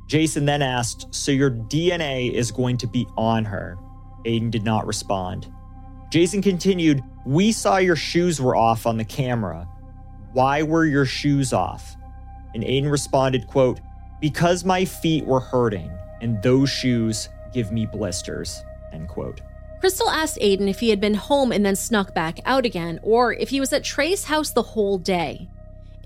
Jason 0.08 0.46
then 0.46 0.62
asked, 0.62 1.14
So 1.14 1.32
your 1.32 1.52
DNA 1.52 2.32
is 2.32 2.52
going 2.52 2.78
to 2.78 2.88
be 2.88 3.06
on 3.18 3.46
her? 3.46 3.78
Aiden 4.26 4.50
did 4.50 4.64
not 4.64 4.88
respond. 4.88 5.52
Jason 6.10 6.42
continued, 6.42 7.04
We 7.26 7.52
saw 7.52 7.78
your 7.78 7.98
shoes 7.98 8.42
were 8.42 8.56
off 8.56 8.86
on 8.88 8.98
the 8.98 9.06
camera. 9.06 9.68
Why 10.32 10.64
were 10.64 10.86
your 10.86 11.06
shoes 11.06 11.52
off? 11.54 11.96
And 12.54 12.64
Aiden 12.64 12.90
responded, 12.90 13.48
quote, 13.48 13.82
Because 14.22 14.64
my 14.64 14.86
feet 14.86 15.26
were 15.26 15.42
hurting, 15.42 15.92
and 16.22 16.42
those 16.42 16.70
shoes 16.70 17.30
give 17.54 17.72
me 17.72 17.86
blisters, 17.86 18.62
end 18.94 19.10
quote. 19.10 19.42
Crystal 19.80 20.10
asked 20.10 20.40
Aiden 20.40 20.70
if 20.70 20.80
he 20.80 20.90
had 20.90 21.00
been 21.00 21.14
home 21.14 21.52
and 21.52 21.66
then 21.66 21.76
snuck 21.76 22.14
back 22.14 22.40
out 22.46 22.66
again, 22.66 23.00
or 23.04 23.34
if 23.34 23.50
he 23.50 23.60
was 23.60 23.74
at 23.74 23.84
Trey's 23.84 24.24
house 24.24 24.52
the 24.52 24.64
whole 24.64 24.98
day. 24.98 25.50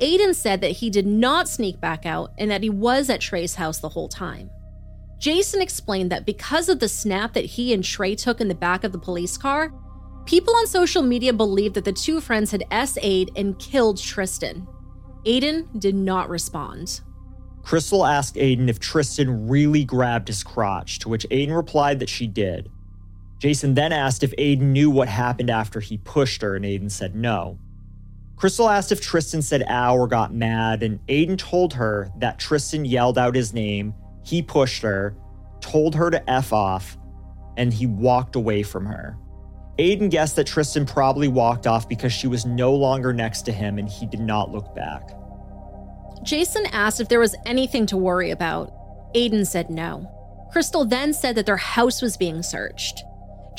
Aiden 0.01 0.33
said 0.33 0.61
that 0.61 0.71
he 0.71 0.89
did 0.89 1.05
not 1.05 1.47
sneak 1.47 1.79
back 1.79 2.05
out 2.05 2.31
and 2.37 2.49
that 2.49 2.63
he 2.63 2.69
was 2.69 3.09
at 3.09 3.21
Trey's 3.21 3.55
house 3.55 3.79
the 3.79 3.89
whole 3.89 4.09
time. 4.09 4.49
Jason 5.19 5.61
explained 5.61 6.11
that 6.11 6.25
because 6.25 6.67
of 6.67 6.79
the 6.79 6.89
snap 6.89 7.33
that 7.33 7.45
he 7.45 7.73
and 7.73 7.83
Trey 7.83 8.15
took 8.15 8.41
in 8.41 8.47
the 8.47 8.55
back 8.55 8.83
of 8.83 8.91
the 8.91 8.97
police 8.97 9.37
car, 9.37 9.71
people 10.25 10.55
on 10.55 10.65
social 10.65 11.03
media 11.03 11.31
believed 11.31 11.75
that 11.75 11.85
the 11.85 11.93
two 11.93 12.19
friends 12.19 12.49
had 12.49 12.63
SA'd 12.71 13.29
and 13.35 13.59
killed 13.59 13.97
Tristyn. 13.97 14.67
Aiden 15.25 15.79
did 15.79 15.93
not 15.93 16.29
respond. 16.29 17.01
Crystal 17.61 18.03
asked 18.03 18.35
Aiden 18.35 18.67
if 18.69 18.79
Tristyn 18.79 19.47
really 19.47 19.85
grabbed 19.85 20.27
his 20.27 20.41
crotch, 20.41 20.97
to 20.99 21.09
which 21.09 21.27
Aiden 21.29 21.55
replied 21.55 21.99
that 21.99 22.09
she 22.09 22.25
did. 22.25 22.71
Jason 23.37 23.75
then 23.75 23.91
asked 23.91 24.23
if 24.23 24.35
Aiden 24.37 24.71
knew 24.71 24.89
what 24.89 25.07
happened 25.07 25.51
after 25.51 25.79
he 25.79 25.97
pushed 25.99 26.41
her, 26.41 26.55
and 26.55 26.65
Aiden 26.65 26.89
said 26.89 27.15
no. 27.15 27.59
Crystal 28.41 28.67
asked 28.67 28.91
if 28.91 28.99
Tristyn 28.99 29.43
said 29.43 29.63
ow 29.69 29.95
or 29.95 30.07
got 30.07 30.33
mad, 30.33 30.81
and 30.81 30.99
Aiden 31.05 31.37
told 31.37 31.75
her 31.75 32.09
that 32.17 32.39
Tristyn 32.39 32.89
yelled 32.89 33.19
out 33.19 33.35
his 33.35 33.53
name, 33.53 33.93
he 34.23 34.41
pushed 34.41 34.81
her, 34.81 35.15
told 35.59 35.93
her 35.93 36.09
to 36.09 36.27
F 36.27 36.51
off, 36.51 36.97
and 37.55 37.71
he 37.71 37.85
walked 37.85 38.35
away 38.35 38.63
from 38.63 38.87
her. 38.87 39.15
Aiden 39.77 40.09
guessed 40.09 40.37
that 40.37 40.47
Tristyn 40.47 40.87
probably 40.87 41.27
walked 41.27 41.67
off 41.67 41.87
because 41.87 42.11
she 42.11 42.25
was 42.25 42.43
no 42.43 42.73
longer 42.73 43.13
next 43.13 43.43
to 43.43 43.51
him 43.51 43.77
and 43.77 43.87
he 43.87 44.07
did 44.07 44.19
not 44.19 44.51
look 44.51 44.73
back. 44.73 45.11
Jason 46.23 46.65
asked 46.71 46.99
if 46.99 47.09
there 47.09 47.19
was 47.19 47.35
anything 47.45 47.85
to 47.85 47.95
worry 47.95 48.31
about. 48.31 48.73
Aiden 49.13 49.45
said 49.45 49.69
no. 49.69 50.09
Crystal 50.51 50.83
then 50.83 51.13
said 51.13 51.35
that 51.35 51.45
their 51.45 51.57
house 51.57 52.01
was 52.01 52.17
being 52.17 52.41
searched. 52.41 53.03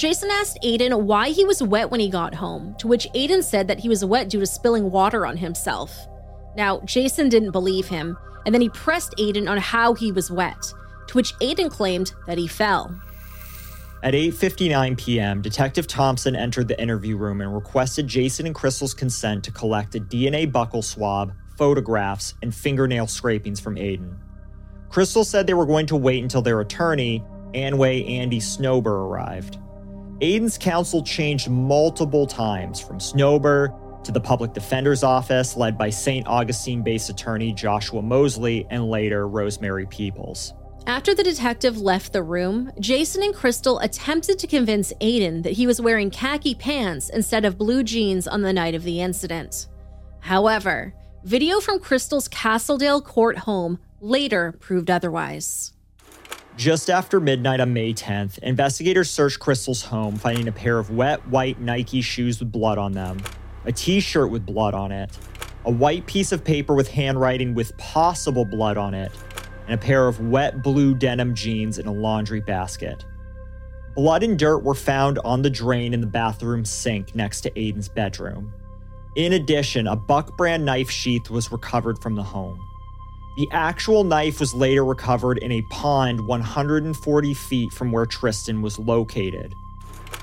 Jason 0.02 0.30
asked 0.32 0.58
Aiden 0.64 1.02
why 1.02 1.28
he 1.28 1.44
was 1.44 1.62
wet 1.62 1.92
when 1.92 2.00
he 2.00 2.10
got 2.10 2.34
home, 2.34 2.74
to 2.78 2.88
which 2.88 3.06
Aiden 3.14 3.40
said 3.40 3.68
that 3.68 3.78
he 3.78 3.88
was 3.88 4.04
wet 4.04 4.28
due 4.28 4.40
to 4.40 4.46
spilling 4.46 4.90
water 4.90 5.24
on 5.24 5.36
himself. 5.36 5.96
Now, 6.56 6.80
Jason 6.80 7.28
didn't 7.28 7.52
believe 7.52 7.86
him, 7.86 8.18
and 8.44 8.52
then 8.52 8.62
he 8.62 8.68
pressed 8.68 9.14
Aiden 9.16 9.48
on 9.48 9.58
how 9.58 9.94
he 9.94 10.10
was 10.10 10.28
wet, 10.28 10.60
to 11.06 11.14
which 11.14 11.34
Aiden 11.34 11.70
claimed 11.70 12.14
that 12.26 12.36
he 12.36 12.48
fell. 12.48 13.00
At 14.02 14.14
8:59 14.14 14.98
p.m., 14.98 15.40
Detective 15.40 15.86
Thompson 15.86 16.34
entered 16.34 16.66
the 16.66 16.82
interview 16.82 17.16
room 17.16 17.40
and 17.40 17.54
requested 17.54 18.08
Jason 18.08 18.46
and 18.46 18.56
Crystal's 18.56 18.94
consent 18.94 19.44
to 19.44 19.52
collect 19.52 19.94
a 19.94 20.00
DNA 20.00 20.50
buccal 20.50 20.82
swab, 20.82 21.32
photographs, 21.56 22.34
and 22.42 22.52
fingernail 22.52 23.06
scrapings 23.06 23.60
from 23.60 23.76
Aiden. 23.76 24.16
Crystal 24.88 25.22
said 25.22 25.46
they 25.46 25.54
were 25.54 25.64
going 25.64 25.86
to 25.86 25.96
wait 25.96 26.24
until 26.24 26.42
their 26.42 26.60
attorney, 26.60 27.22
Anway 27.54 28.10
Andy 28.10 28.40
Snober, 28.40 28.86
arrived. 28.86 29.58
Aiden's 30.22 30.56
counsel 30.56 31.02
changed 31.02 31.50
multiple 31.50 32.28
times 32.28 32.78
from 32.80 32.98
Snober 32.98 33.76
to 34.04 34.12
the 34.12 34.20
public 34.20 34.52
defender's 34.52 35.02
office, 35.02 35.56
led 35.56 35.76
by 35.76 35.90
St. 35.90 36.24
Augustine 36.28 36.80
based 36.80 37.10
attorney 37.10 37.52
Joshua 37.52 38.00
Mosley 38.00 38.64
and 38.70 38.88
later 38.88 39.26
Rosemary 39.26 39.84
Peoples. 39.86 40.54
After 40.86 41.12
the 41.12 41.24
detective 41.24 41.80
left 41.80 42.12
the 42.12 42.22
room, 42.22 42.70
Jason 42.78 43.24
and 43.24 43.34
Crystal 43.34 43.80
attempted 43.80 44.38
to 44.38 44.46
convince 44.46 44.92
Aiden 45.00 45.42
that 45.42 45.54
he 45.54 45.66
was 45.66 45.80
wearing 45.80 46.10
khaki 46.10 46.54
pants 46.54 47.08
instead 47.08 47.44
of 47.44 47.58
blue 47.58 47.82
jeans 47.82 48.28
on 48.28 48.42
the 48.42 48.52
night 48.52 48.76
of 48.76 48.84
the 48.84 49.00
incident. 49.00 49.66
However, 50.20 50.94
video 51.24 51.58
from 51.58 51.80
Crystal's 51.80 52.28
Castledale 52.28 53.02
court 53.02 53.38
home 53.38 53.80
later 54.00 54.52
proved 54.60 54.88
otherwise. 54.88 55.72
Just 56.56 56.90
after 56.90 57.18
midnight 57.18 57.60
on 57.60 57.72
May 57.72 57.94
10th, 57.94 58.38
investigators 58.40 59.10
searched 59.10 59.40
Crystal's 59.40 59.82
home, 59.82 60.16
finding 60.16 60.48
a 60.48 60.52
pair 60.52 60.78
of 60.78 60.90
wet 60.90 61.26
white 61.28 61.58
Nike 61.58 62.02
shoes 62.02 62.40
with 62.40 62.52
blood 62.52 62.76
on 62.76 62.92
them, 62.92 63.22
a 63.64 63.72
t 63.72 64.00
shirt 64.00 64.30
with 64.30 64.44
blood 64.44 64.74
on 64.74 64.92
it, 64.92 65.10
a 65.64 65.70
white 65.70 66.04
piece 66.06 66.30
of 66.30 66.44
paper 66.44 66.74
with 66.74 66.88
handwriting 66.88 67.54
with 67.54 67.76
possible 67.78 68.44
blood 68.44 68.76
on 68.76 68.92
it, 68.92 69.10
and 69.66 69.74
a 69.74 69.78
pair 69.78 70.06
of 70.06 70.20
wet 70.20 70.62
blue 70.62 70.94
denim 70.94 71.34
jeans 71.34 71.78
in 71.78 71.86
a 71.86 71.92
laundry 71.92 72.40
basket. 72.40 73.02
Blood 73.94 74.22
and 74.22 74.38
dirt 74.38 74.58
were 74.58 74.74
found 74.74 75.18
on 75.20 75.40
the 75.40 75.50
drain 75.50 75.94
in 75.94 76.02
the 76.02 76.06
bathroom 76.06 76.66
sink 76.66 77.14
next 77.14 77.40
to 77.42 77.50
Aiden's 77.52 77.88
bedroom. 77.88 78.52
In 79.16 79.32
addition, 79.32 79.86
a 79.86 79.96
Buck 79.96 80.36
brand 80.36 80.66
knife 80.66 80.90
sheath 80.90 81.30
was 81.30 81.50
recovered 81.50 81.98
from 82.02 82.14
the 82.14 82.22
home. 82.22 82.60
The 83.34 83.48
actual 83.50 84.04
knife 84.04 84.40
was 84.40 84.52
later 84.52 84.84
recovered 84.84 85.38
in 85.38 85.52
a 85.52 85.62
pond 85.62 86.26
140 86.26 87.34
feet 87.34 87.72
from 87.72 87.90
where 87.90 88.04
Tristyn 88.04 88.60
was 88.60 88.78
located. 88.78 89.54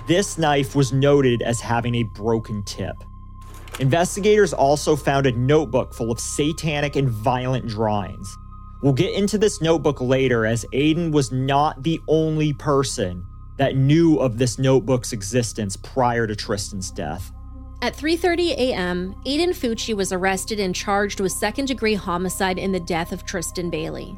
This 0.05 0.37
knife 0.37 0.75
was 0.75 0.93
noted 0.93 1.41
as 1.41 1.59
having 1.59 1.95
a 1.95 2.03
broken 2.03 2.61
tip. 2.63 2.95
Investigators 3.79 4.53
also 4.53 4.95
found 4.95 5.25
a 5.25 5.31
notebook 5.31 5.93
full 5.93 6.11
of 6.11 6.19
satanic 6.19 6.95
and 6.95 7.09
violent 7.09 7.67
drawings. 7.67 8.37
We'll 8.83 8.93
get 8.93 9.13
into 9.13 9.37
this 9.37 9.59
notebook 9.59 10.01
later, 10.01 10.45
as 10.45 10.65
Aiden 10.73 11.11
was 11.11 11.31
not 11.31 11.81
the 11.83 11.99
only 12.07 12.53
person 12.53 13.25
that 13.57 13.75
knew 13.75 14.17
of 14.17 14.37
this 14.37 14.59
notebook's 14.59 15.13
existence 15.13 15.75
prior 15.75 16.27
to 16.27 16.35
Tristyn's 16.35 16.91
death. 16.91 17.31
At 17.81 17.95
3:30 17.95 18.49
a.m., 18.57 19.15
Aiden 19.25 19.55
Fucci 19.55 19.95
was 19.95 20.11
arrested 20.11 20.59
and 20.59 20.75
charged 20.75 21.21
with 21.21 21.31
second-degree 21.31 21.93
homicide 21.93 22.59
in 22.59 22.73
the 22.73 22.79
death 22.79 23.13
of 23.13 23.25
Tristyn 23.25 23.69
Bailey. 23.69 24.17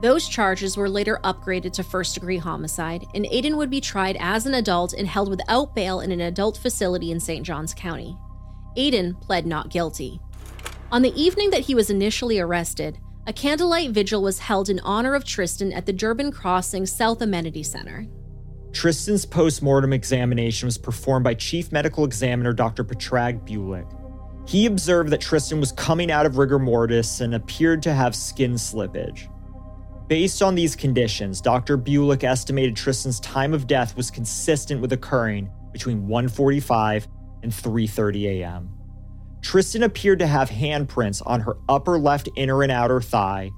Those 0.00 0.28
charges 0.28 0.76
were 0.76 0.88
later 0.88 1.18
upgraded 1.24 1.72
to 1.72 1.82
first-degree 1.82 2.38
homicide, 2.38 3.06
and 3.12 3.24
Aiden 3.24 3.56
would 3.56 3.68
be 3.68 3.80
tried 3.80 4.16
as 4.20 4.46
an 4.46 4.54
adult 4.54 4.92
and 4.92 5.08
held 5.08 5.28
without 5.28 5.74
bail 5.74 6.00
in 6.00 6.12
an 6.12 6.20
adult 6.20 6.56
facility 6.56 7.10
in 7.10 7.18
St. 7.18 7.44
Johns 7.44 7.74
County. 7.74 8.16
Aiden 8.76 9.20
pled 9.20 9.44
not 9.44 9.70
guilty. 9.70 10.20
On 10.92 11.02
the 11.02 11.20
evening 11.20 11.50
that 11.50 11.62
he 11.62 11.74
was 11.74 11.90
initially 11.90 12.38
arrested, 12.38 12.98
a 13.26 13.32
candlelight 13.32 13.90
vigil 13.90 14.22
was 14.22 14.38
held 14.38 14.70
in 14.70 14.78
honor 14.80 15.16
of 15.16 15.24
Tristyn 15.24 15.72
at 15.74 15.84
the 15.84 15.92
Durbin 15.92 16.30
Crossing 16.30 16.86
South 16.86 17.20
Amenity 17.20 17.64
Center. 17.64 18.06
Tristyn's 18.72 19.26
post-mortem 19.26 19.92
examination 19.92 20.66
was 20.66 20.78
performed 20.78 21.24
by 21.24 21.34
Chief 21.34 21.72
Medical 21.72 22.04
Examiner 22.04 22.52
Dr. 22.52 22.84
Predrag 22.84 23.46
Bulic. 23.46 23.86
He 24.48 24.66
observed 24.66 25.10
that 25.10 25.20
Tristyn 25.20 25.60
was 25.60 25.72
coming 25.72 26.10
out 26.10 26.26
of 26.26 26.38
rigor 26.38 26.58
mortis 26.58 27.20
and 27.20 27.34
appeared 27.34 27.82
to 27.82 27.92
have 27.92 28.14
skin 28.14 28.54
slippage. 28.54 29.28
Based 30.08 30.42
on 30.42 30.54
these 30.54 30.74
conditions, 30.74 31.40
Dr. 31.40 31.78
Bulic 31.78 32.24
estimated 32.24 32.74
Tristyn's 32.74 33.20
time 33.20 33.54
of 33.54 33.66
death 33.66 33.96
was 33.96 34.10
consistent 34.10 34.80
with 34.80 34.92
occurring 34.92 35.50
between 35.72 36.08
1:45 36.08 37.06
and 37.42 37.52
3:30 37.52 38.40
a.m. 38.40 38.70
Tristyn 39.40 39.84
appeared 39.84 40.18
to 40.18 40.26
have 40.26 40.50
handprints 40.50 41.22
on 41.24 41.40
her 41.40 41.56
upper 41.68 41.98
left 41.98 42.28
inner 42.36 42.62
and 42.62 42.72
outer 42.72 43.00
thigh, 43.00 43.50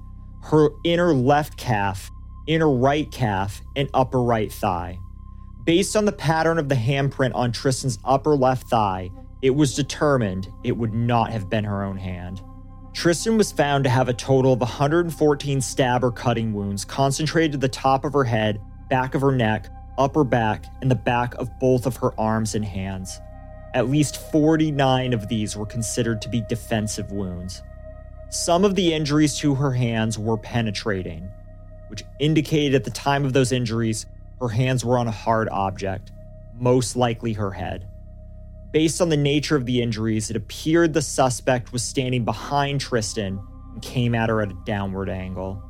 her 0.43 0.69
inner 0.85 1.13
left 1.13 1.57
calf, 1.57 2.09
inner 2.47 2.69
right 2.69 3.11
calf, 3.11 3.61
and 3.75 3.89
upper 3.93 4.21
right 4.21 4.51
thigh. 4.51 4.99
Based 5.65 5.95
on 5.95 6.03
the 6.03 6.11
pattern 6.11 6.59
of 6.59 6.67
the 6.67 6.75
handprint 6.75 7.33
on 7.35 7.53
Tristyn's 7.53 7.97
upper 8.03 8.35
left 8.35 8.67
thigh, 8.67 9.09
it 9.41 9.51
was 9.51 9.75
determined 9.75 10.49
it 10.63 10.75
would 10.75 10.93
not 10.93 11.31
have 11.31 11.49
been 11.49 11.63
her 11.63 11.83
own 11.83 11.95
hand. 11.95 12.41
Tristyn 12.91 13.37
was 13.37 13.53
found 13.53 13.85
to 13.85 13.89
have 13.89 14.09
a 14.09 14.13
total 14.13 14.51
of 14.51 14.59
114 14.59 15.61
stab 15.61 16.03
or 16.03 16.11
cutting 16.11 16.53
wounds 16.53 16.83
concentrated 16.83 17.53
to 17.53 17.57
the 17.57 17.69
top 17.69 18.03
of 18.03 18.11
her 18.11 18.25
head, 18.25 18.59
back 18.89 19.15
of 19.15 19.21
her 19.21 19.31
neck, 19.31 19.69
upper 19.97 20.25
back, 20.25 20.65
and 20.81 20.91
the 20.91 20.95
back 20.95 21.33
of 21.35 21.49
both 21.59 21.85
of 21.85 21.95
her 21.95 22.19
arms 22.19 22.55
and 22.55 22.65
hands. 22.65 23.21
At 23.73 23.89
least 23.89 24.31
49 24.31 25.13
of 25.13 25.29
these 25.29 25.55
were 25.55 25.65
considered 25.65 26.21
to 26.23 26.29
be 26.29 26.41
defensive 26.41 27.11
wounds. 27.11 27.63
Some 28.29 28.65
of 28.65 28.75
the 28.75 28.93
injuries 28.93 29.37
to 29.39 29.55
her 29.55 29.71
hands 29.71 30.19
were 30.19 30.37
penetrating, 30.37 31.31
which 31.87 32.03
indicated 32.19 32.75
at 32.75 32.83
the 32.83 32.91
time 32.91 33.23
of 33.23 33.31
those 33.31 33.53
injuries 33.53 34.05
her 34.39 34.49
hands 34.49 34.83
were 34.83 34.97
on 34.97 35.07
a 35.07 35.11
hard 35.11 35.49
object, 35.49 36.11
most 36.55 36.95
likely 36.95 37.33
her 37.33 37.51
head. 37.51 37.87
Based 38.71 39.01
on 39.01 39.09
the 39.09 39.17
nature 39.17 39.55
of 39.55 39.65
the 39.65 39.81
injuries, 39.81 40.29
it 40.29 40.35
appeared 40.35 40.93
the 40.93 41.01
suspect 41.01 41.71
was 41.71 41.83
standing 41.83 42.25
behind 42.25 42.81
Tristyn 42.81 43.39
and 43.73 43.81
came 43.81 44.15
at 44.15 44.29
her 44.29 44.41
at 44.41 44.51
a 44.51 44.57
downward 44.65 45.09
angle. 45.09 45.61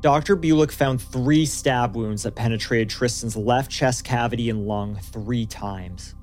Dr. 0.00 0.36
Bulic 0.36 0.70
found 0.70 1.00
three 1.00 1.46
stab 1.46 1.96
wounds 1.96 2.24
that 2.24 2.34
penetrated 2.34 2.90
Tristyn's 2.90 3.36
left 3.36 3.70
chest 3.70 4.04
cavity 4.04 4.50
and 4.50 4.66
lung 4.66 4.96
three 4.96 5.46
times. 5.46 6.14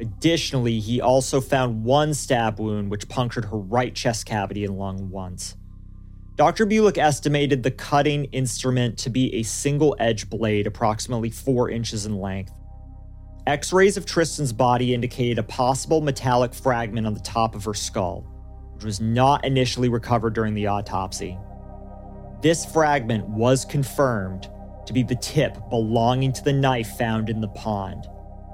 Additionally, 0.00 0.80
he 0.80 1.00
also 1.00 1.40
found 1.40 1.84
one 1.84 2.12
stab 2.12 2.58
wound 2.58 2.90
which 2.90 3.08
punctured 3.08 3.46
her 3.46 3.58
right 3.58 3.94
chest 3.94 4.26
cavity 4.26 4.64
and 4.64 4.76
lung 4.76 5.10
once. 5.10 5.56
Dr. 6.34 6.64
Bulic 6.64 6.96
estimated 6.96 7.62
the 7.62 7.70
cutting 7.70 8.24
instrument 8.26 8.96
to 8.98 9.10
be 9.10 9.34
a 9.34 9.42
single 9.42 9.94
edge 9.98 10.30
blade 10.30 10.66
approximately 10.66 11.28
4 11.28 11.68
inches 11.68 12.06
in 12.06 12.16
length. 12.16 12.54
X 13.46 13.70
rays 13.70 13.98
of 13.98 14.06
Tristyn's 14.06 14.52
body 14.52 14.94
indicated 14.94 15.38
a 15.38 15.42
possible 15.42 16.00
metallic 16.00 16.54
fragment 16.54 17.06
on 17.06 17.12
the 17.12 17.20
top 17.20 17.54
of 17.54 17.64
her 17.64 17.74
skull, 17.74 18.22
which 18.72 18.84
was 18.84 18.98
not 18.98 19.44
initially 19.44 19.90
recovered 19.90 20.32
during 20.32 20.54
the 20.54 20.68
autopsy. 20.68 21.36
This 22.40 22.64
fragment 22.64 23.28
was 23.28 23.66
confirmed 23.66 24.48
to 24.86 24.92
be 24.94 25.02
the 25.02 25.16
tip 25.16 25.58
belonging 25.68 26.32
to 26.32 26.44
the 26.44 26.52
knife 26.52 26.96
found 26.96 27.28
in 27.28 27.42
the 27.42 27.48
pond. 27.48 28.06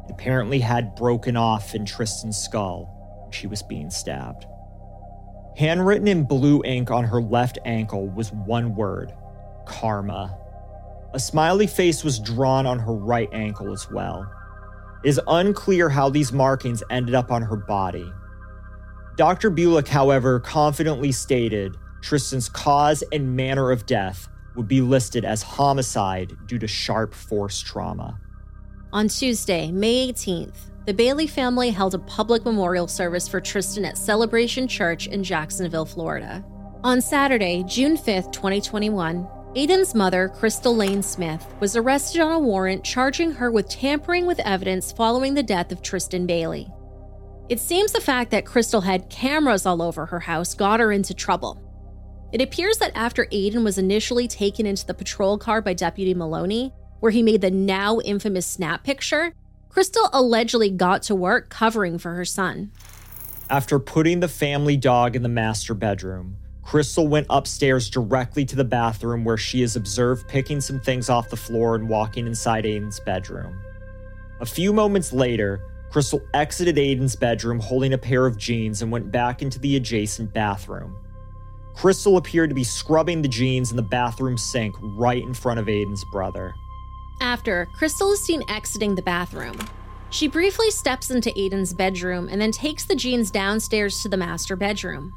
It 0.09 0.11
apparently 0.11 0.59
had 0.59 0.97
broken 0.97 1.37
off 1.37 1.77
in 1.77 1.87
Tristyn's 1.87 2.43
skull 2.43 3.23
when 3.23 3.31
she 3.31 3.47
was 3.47 3.63
being 3.63 3.89
stabbed. 3.89 4.47
Handwritten 5.59 6.07
in 6.07 6.23
blue 6.23 6.63
ink 6.65 6.93
on 6.93 7.03
her 7.03 7.21
left 7.21 7.59
ankle 7.65 8.09
was 8.11 8.31
one 8.31 8.77
word 8.77 9.13
karma. 9.67 10.39
A 11.15 11.19
smiley 11.19 11.67
face 11.67 12.05
was 12.05 12.21
drawn 12.21 12.65
on 12.65 12.79
her 12.79 12.95
right 12.95 13.29
ankle 13.33 13.73
as 13.73 13.91
well. 13.91 14.31
It 15.03 15.09
is 15.09 15.21
unclear 15.27 15.89
how 15.89 16.11
these 16.11 16.33
markings 16.33 16.85
ended 16.91 17.17
up 17.17 17.33
on 17.33 17.43
her 17.43 17.57
body. 17.57 18.09
Dr. 19.17 19.51
Bulic, 19.51 19.89
however, 19.89 20.39
confidently 20.39 21.11
stated 21.11 21.75
Tristyn's 22.03 22.49
cause 22.49 23.03
and 23.11 23.35
manner 23.35 23.73
of 23.73 23.85
death 23.85 24.29
would 24.55 24.69
be 24.69 24.81
listed 24.81 25.25
as 25.25 25.43
homicide 25.43 26.37
due 26.47 26.61
to 26.61 26.69
sharp 26.69 27.13
force 27.13 27.61
trauma. 27.61 28.21
On 28.93 29.09
Tuesday, 29.09 29.73
May 29.73 30.13
18th, 30.13 30.71
the 30.89 30.95
Bailey 30.95 31.27
family 31.27 31.69
held 31.69 31.95
a 31.95 31.99
public 31.99 32.47
memorial 32.47 32.89
service 32.89 33.29
for 33.29 33.43
Tristyn 33.43 33.87
at 33.87 33.99
Celebration 33.99 34.67
Church 34.67 35.07
in 35.07 35.23
Jacksonville, 35.23 35.85
Florida. 35.85 36.43
On 36.83 37.03
Saturday, 37.03 37.63
June 37.69 37.95
5th, 37.95 38.33
2021, 38.33 39.29
Aiden's 39.55 39.95
mother, 39.95 40.31
Crystal 40.31 40.75
Lane 40.75 41.03
Smith, 41.03 41.47
was 41.61 41.77
arrested 41.77 42.23
on 42.23 42.33
a 42.33 42.39
warrant 42.39 42.85
charging 42.85 43.33
her 43.33 43.51
with 43.51 43.69
tampering 43.69 44.25
with 44.25 44.41
evidence 44.41 44.91
following 44.91 45.35
the 45.35 45.43
death 45.43 45.73
of 45.73 45.83
Tristyn 45.83 46.27
Bailey. 46.27 46.73
It 47.51 47.61
seems 47.61 47.93
the 47.93 48.01
fact 48.01 48.31
that 48.31 48.47
Crystal 48.47 48.81
had 48.81 49.11
cameras 49.11 49.67
all 49.67 49.83
over 49.83 50.07
her 50.07 50.21
house 50.21 50.55
got 50.55 50.81
her 50.81 50.91
into 50.91 51.13
trouble. 51.13 51.61
It 52.33 52.41
appears 52.41 52.79
that 52.79 52.97
after 52.97 53.27
Aiden 53.27 53.63
was 53.63 53.77
initially 53.77 54.27
taken 54.27 54.65
into 54.65 54.87
the 54.87 54.95
patrol 54.95 55.37
car 55.37 55.61
by 55.61 55.75
Deputy 55.75 56.15
Maloney, 56.15 56.73
where 57.01 57.13
he 57.13 57.23
made 57.23 57.43
the 57.43 57.51
now 57.51 58.01
infamous 58.01 58.47
snap 58.47 58.85
picture, 58.85 59.35
Crystal 59.69 60.09
allegedly 60.13 60.71
got 60.71 61.03
to 61.05 61.15
work 61.15 61.49
covering 61.49 61.99
for 61.99 62.15
her 62.15 62.25
son. 62.25 62.71
After 63.51 63.79
putting 63.79 64.21
the 64.21 64.29
family 64.29 64.77
dog 64.77 65.17
in 65.17 65.23
the 65.23 65.29
master 65.29 65.75
bedroom, 65.75 66.37
Crystal 66.63 67.09
went 67.09 67.27
upstairs 67.31 67.89
directly 67.89 68.45
to 68.45 68.57
the 68.57 68.65
bathroom 68.65 69.25
where 69.25 69.39
she 69.39 69.63
is 69.63 69.75
observed 69.75 70.29
picking 70.29 70.61
some 70.61 70.81
things 70.81 71.09
off 71.09 71.31
the 71.31 71.37
floor 71.37 71.75
and 71.75 71.89
walking 71.89 72.27
inside 72.27 72.65
Aiden's 72.65 73.01
bedroom. 73.01 73.59
A 74.41 74.47
few 74.47 74.73
moments 74.73 75.13
later, 75.13 75.63
Crystal 75.91 76.21
exited 76.35 76.77
Aiden's 76.77 77.17
bedroom 77.17 77.59
holding 77.59 77.95
a 77.95 77.99
pair 77.99 78.27
of 78.27 78.37
jeans 78.37 78.83
and 78.83 78.93
went 78.93 79.11
back 79.11 79.41
into 79.41 79.59
the 79.59 79.77
adjacent 79.77 80.35
bathroom. 80.35 80.95
Crystal 81.75 82.19
appeared 82.19 82.51
to 82.51 82.55
be 82.55 82.65
scrubbing 82.65 83.23
the 83.23 83.29
jeans 83.29 83.71
in 83.71 83.77
the 83.77 83.83
bathroom 83.83 84.37
sink 84.37 84.75
right 84.81 85.23
in 85.23 85.33
front 85.33 85.61
of 85.61 85.67
Aiden's 85.67 86.05
brother. 86.13 86.53
After, 87.21 87.69
Crystal 87.77 88.13
is 88.13 88.21
seen 88.21 88.43
exiting 88.49 88.95
the 88.95 89.03
bathroom. 89.03 89.57
She 90.11 90.29
briefly 90.29 90.71
steps 90.71 91.11
into 91.11 91.31
Aiden's 91.31 91.75
bedroom 91.75 92.29
and 92.31 92.41
then 92.41 92.53
takes 92.53 92.85
the 92.85 92.95
jeans 92.95 93.31
downstairs 93.31 94.03
to 94.03 94.09
the 94.09 94.17
master 94.17 94.57
bedroom. 94.57 95.13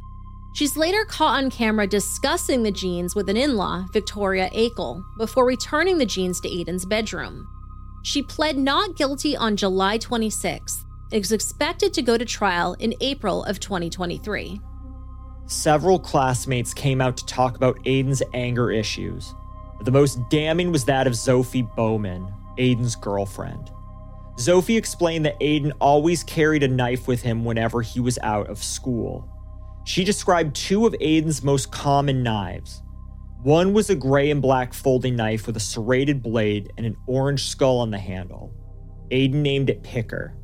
She's 0.53 0.75
later 0.75 1.05
caught 1.05 1.41
on 1.41 1.49
camera 1.49 1.87
discussing 1.87 2.63
the 2.63 2.71
jeans 2.71 3.15
with 3.15 3.29
an 3.29 3.37
in 3.37 3.55
law, 3.55 3.85
Victoria 3.93 4.49
Akel, 4.49 5.01
before 5.17 5.45
returning 5.45 5.97
the 5.97 6.05
jeans 6.05 6.41
to 6.41 6.49
Aiden's 6.49 6.85
bedroom. 6.85 7.47
She 8.03 8.21
pled 8.21 8.57
not 8.57 8.97
guilty 8.97 9.37
on 9.37 9.55
July 9.55 9.97
26th 9.97 10.83
and 11.13 11.23
is 11.23 11.31
expected 11.31 11.93
to 11.93 12.01
go 12.01 12.17
to 12.17 12.25
trial 12.25 12.75
in 12.79 12.95
April 12.99 13.43
of 13.45 13.59
2023. 13.59 14.59
Several 15.45 15.99
classmates 15.99 16.73
came 16.73 16.99
out 16.99 17.15
to 17.17 17.25
talk 17.25 17.55
about 17.55 17.81
Aiden's 17.83 18.23
anger 18.33 18.71
issues. 18.71 19.35
The 19.81 19.91
most 19.91 20.19
damning 20.29 20.71
was 20.71 20.85
that 20.85 21.07
of 21.07 21.17
Sophie 21.17 21.63
Bowman, 21.63 22.31
Aiden's 22.57 22.95
girlfriend. 22.95 23.71
Sophie 24.37 24.77
explained 24.77 25.25
that 25.25 25.39
Aiden 25.39 25.71
always 25.81 26.23
carried 26.23 26.63
a 26.63 26.67
knife 26.67 27.07
with 27.07 27.21
him 27.21 27.43
whenever 27.43 27.81
he 27.81 27.99
was 27.99 28.19
out 28.21 28.47
of 28.47 28.63
school. 28.63 29.27
She 29.83 30.03
described 30.03 30.55
two 30.55 30.85
of 30.85 30.93
Aiden's 30.93 31.43
most 31.43 31.71
common 31.71 32.21
knives. 32.21 32.83
One 33.41 33.73
was 33.73 33.89
a 33.89 33.95
gray 33.95 34.29
and 34.29 34.41
black 34.41 34.71
folding 34.73 35.15
knife 35.15 35.47
with 35.47 35.57
a 35.57 35.61
serrated 35.61 36.21
blade 36.21 36.71
and 36.77 36.85
an 36.85 36.95
orange 37.07 37.47
skull 37.47 37.79
on 37.79 37.89
the 37.89 37.97
handle. 37.97 38.53
Aiden 39.09 39.41
named 39.41 39.71
it 39.71 39.81
Picker. 39.81 40.35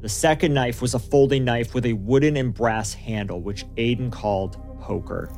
The 0.00 0.08
second 0.08 0.54
knife 0.54 0.80
was 0.80 0.94
a 0.94 0.98
folding 0.98 1.44
knife 1.44 1.74
with 1.74 1.84
a 1.84 1.92
wooden 1.92 2.36
and 2.38 2.54
brass 2.54 2.94
handle, 2.94 3.42
which 3.42 3.66
Aiden 3.76 4.10
called 4.10 4.56
Poker. 4.80 5.30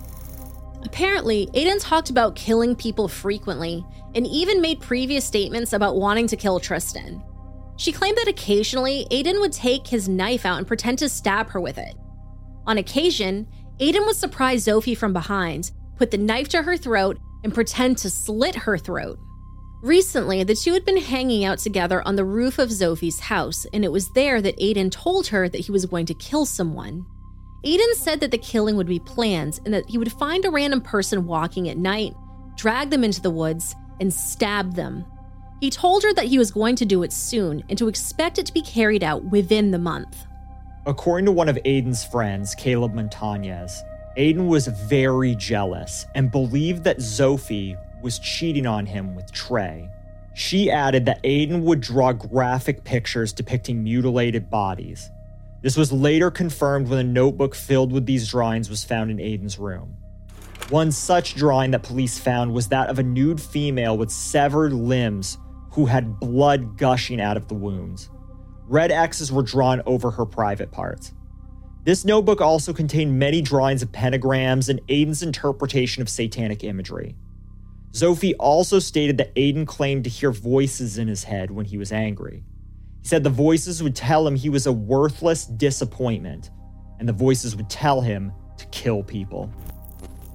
Apparently, 0.82 1.46
Aiden 1.54 1.80
talked 1.80 2.10
about 2.10 2.34
killing 2.34 2.74
people 2.74 3.06
frequently 3.06 3.84
and 4.14 4.26
even 4.26 4.60
made 4.60 4.80
previous 4.80 5.24
statements 5.24 5.72
about 5.72 5.96
wanting 5.96 6.26
to 6.28 6.36
kill 6.36 6.58
Tristyn. 6.58 7.22
She 7.76 7.92
claimed 7.92 8.18
that 8.18 8.28
occasionally, 8.28 9.06
Aiden 9.10 9.40
would 9.40 9.52
take 9.52 9.86
his 9.86 10.08
knife 10.08 10.44
out 10.44 10.58
and 10.58 10.66
pretend 10.66 10.98
to 10.98 11.08
stab 11.08 11.50
her 11.50 11.60
with 11.60 11.78
it. 11.78 11.94
On 12.66 12.78
occasion, 12.78 13.46
Aiden 13.78 14.04
would 14.06 14.16
surprise 14.16 14.64
Sophie 14.64 14.94
from 14.94 15.12
behind, 15.12 15.70
put 15.96 16.10
the 16.10 16.18
knife 16.18 16.48
to 16.50 16.62
her 16.62 16.76
throat, 16.76 17.18
and 17.42 17.54
pretend 17.54 17.98
to 17.98 18.10
slit 18.10 18.54
her 18.54 18.76
throat. 18.76 19.18
Recently, 19.82 20.44
the 20.44 20.54
two 20.54 20.74
had 20.74 20.84
been 20.84 20.98
hanging 20.98 21.44
out 21.44 21.58
together 21.58 22.06
on 22.06 22.16
the 22.16 22.24
roof 22.24 22.58
of 22.58 22.70
Sophie's 22.70 23.20
house, 23.20 23.66
and 23.72 23.82
it 23.82 23.92
was 23.92 24.10
there 24.10 24.42
that 24.42 24.58
Aiden 24.58 24.90
told 24.90 25.28
her 25.28 25.48
that 25.48 25.60
he 25.60 25.72
was 25.72 25.86
going 25.86 26.04
to 26.06 26.14
kill 26.14 26.44
someone. 26.44 27.06
Aiden 27.64 27.92
said 27.94 28.20
that 28.20 28.30
the 28.30 28.38
killing 28.38 28.76
would 28.76 28.86
be 28.86 29.00
planned 29.00 29.60
and 29.64 29.74
that 29.74 29.88
he 29.88 29.98
would 29.98 30.12
find 30.12 30.44
a 30.44 30.50
random 30.50 30.80
person 30.80 31.26
walking 31.26 31.68
at 31.68 31.76
night, 31.76 32.14
drag 32.56 32.88
them 32.88 33.04
into 33.04 33.20
the 33.20 33.30
woods, 33.30 33.76
and 34.00 34.12
stab 34.12 34.74
them. 34.74 35.04
He 35.60 35.68
told 35.68 36.02
her 36.02 36.14
that 36.14 36.24
he 36.24 36.38
was 36.38 36.50
going 36.50 36.76
to 36.76 36.86
do 36.86 37.02
it 37.02 37.12
soon 37.12 37.62
and 37.68 37.76
to 37.76 37.88
expect 37.88 38.38
it 38.38 38.46
to 38.46 38.54
be 38.54 38.62
carried 38.62 39.04
out 39.04 39.24
within 39.24 39.72
the 39.72 39.78
month. 39.78 40.24
According 40.86 41.26
to 41.26 41.32
one 41.32 41.50
of 41.50 41.56
Aiden's 41.66 42.02
friends, 42.02 42.54
Caleb 42.54 42.94
Montañez, 42.94 43.72
Aiden 44.16 44.48
was 44.48 44.66
very 44.66 45.34
jealous 45.34 46.06
and 46.14 46.30
believed 46.32 46.82
that 46.84 47.02
Sophie 47.02 47.76
was 48.02 48.18
cheating 48.18 48.66
on 48.66 48.86
him 48.86 49.14
with 49.14 49.30
Trey. 49.32 49.90
She 50.32 50.70
added 50.70 51.04
that 51.04 51.22
Aiden 51.24 51.60
would 51.60 51.82
draw 51.82 52.14
graphic 52.14 52.84
pictures 52.84 53.34
depicting 53.34 53.84
mutilated 53.84 54.48
bodies. 54.48 55.10
This 55.62 55.76
was 55.76 55.92
later 55.92 56.30
confirmed 56.30 56.88
when 56.88 56.98
a 56.98 57.04
notebook 57.04 57.54
filled 57.54 57.92
with 57.92 58.06
these 58.06 58.28
drawings 58.28 58.70
was 58.70 58.82
found 58.82 59.10
in 59.10 59.18
Aiden's 59.18 59.58
room. 59.58 59.96
One 60.70 60.90
such 60.90 61.34
drawing 61.34 61.72
that 61.72 61.82
police 61.82 62.18
found 62.18 62.54
was 62.54 62.68
that 62.68 62.88
of 62.88 62.98
a 62.98 63.02
nude 63.02 63.40
female 63.40 63.98
with 63.98 64.10
severed 64.10 64.72
limbs 64.72 65.36
who 65.72 65.86
had 65.86 66.18
blood 66.18 66.78
gushing 66.78 67.20
out 67.20 67.36
of 67.36 67.48
the 67.48 67.54
wounds. 67.54 68.08
Red 68.68 68.90
X's 68.90 69.30
were 69.30 69.42
drawn 69.42 69.82
over 69.84 70.10
her 70.12 70.24
private 70.24 70.70
parts. 70.70 71.12
This 71.84 72.04
notebook 72.04 72.40
also 72.40 72.72
contained 72.72 73.18
many 73.18 73.42
drawings 73.42 73.82
of 73.82 73.92
pentagrams 73.92 74.68
and 74.68 74.80
Aiden's 74.86 75.22
interpretation 75.22 76.02
of 76.02 76.08
satanic 76.08 76.64
imagery. 76.64 77.16
Sophie 77.92 78.34
also 78.36 78.78
stated 78.78 79.18
that 79.18 79.34
Aiden 79.34 79.66
claimed 79.66 80.04
to 80.04 80.10
hear 80.10 80.30
voices 80.30 80.96
in 80.96 81.08
his 81.08 81.24
head 81.24 81.50
when 81.50 81.66
he 81.66 81.76
was 81.76 81.90
angry. 81.90 82.44
He 83.02 83.08
said 83.08 83.24
the 83.24 83.30
voices 83.30 83.82
would 83.82 83.96
tell 83.96 84.26
him 84.26 84.36
he 84.36 84.50
was 84.50 84.66
a 84.66 84.72
worthless 84.72 85.46
disappointment, 85.46 86.50
and 86.98 87.08
the 87.08 87.12
voices 87.12 87.56
would 87.56 87.70
tell 87.70 88.00
him 88.00 88.32
to 88.58 88.66
kill 88.66 89.02
people. 89.02 89.52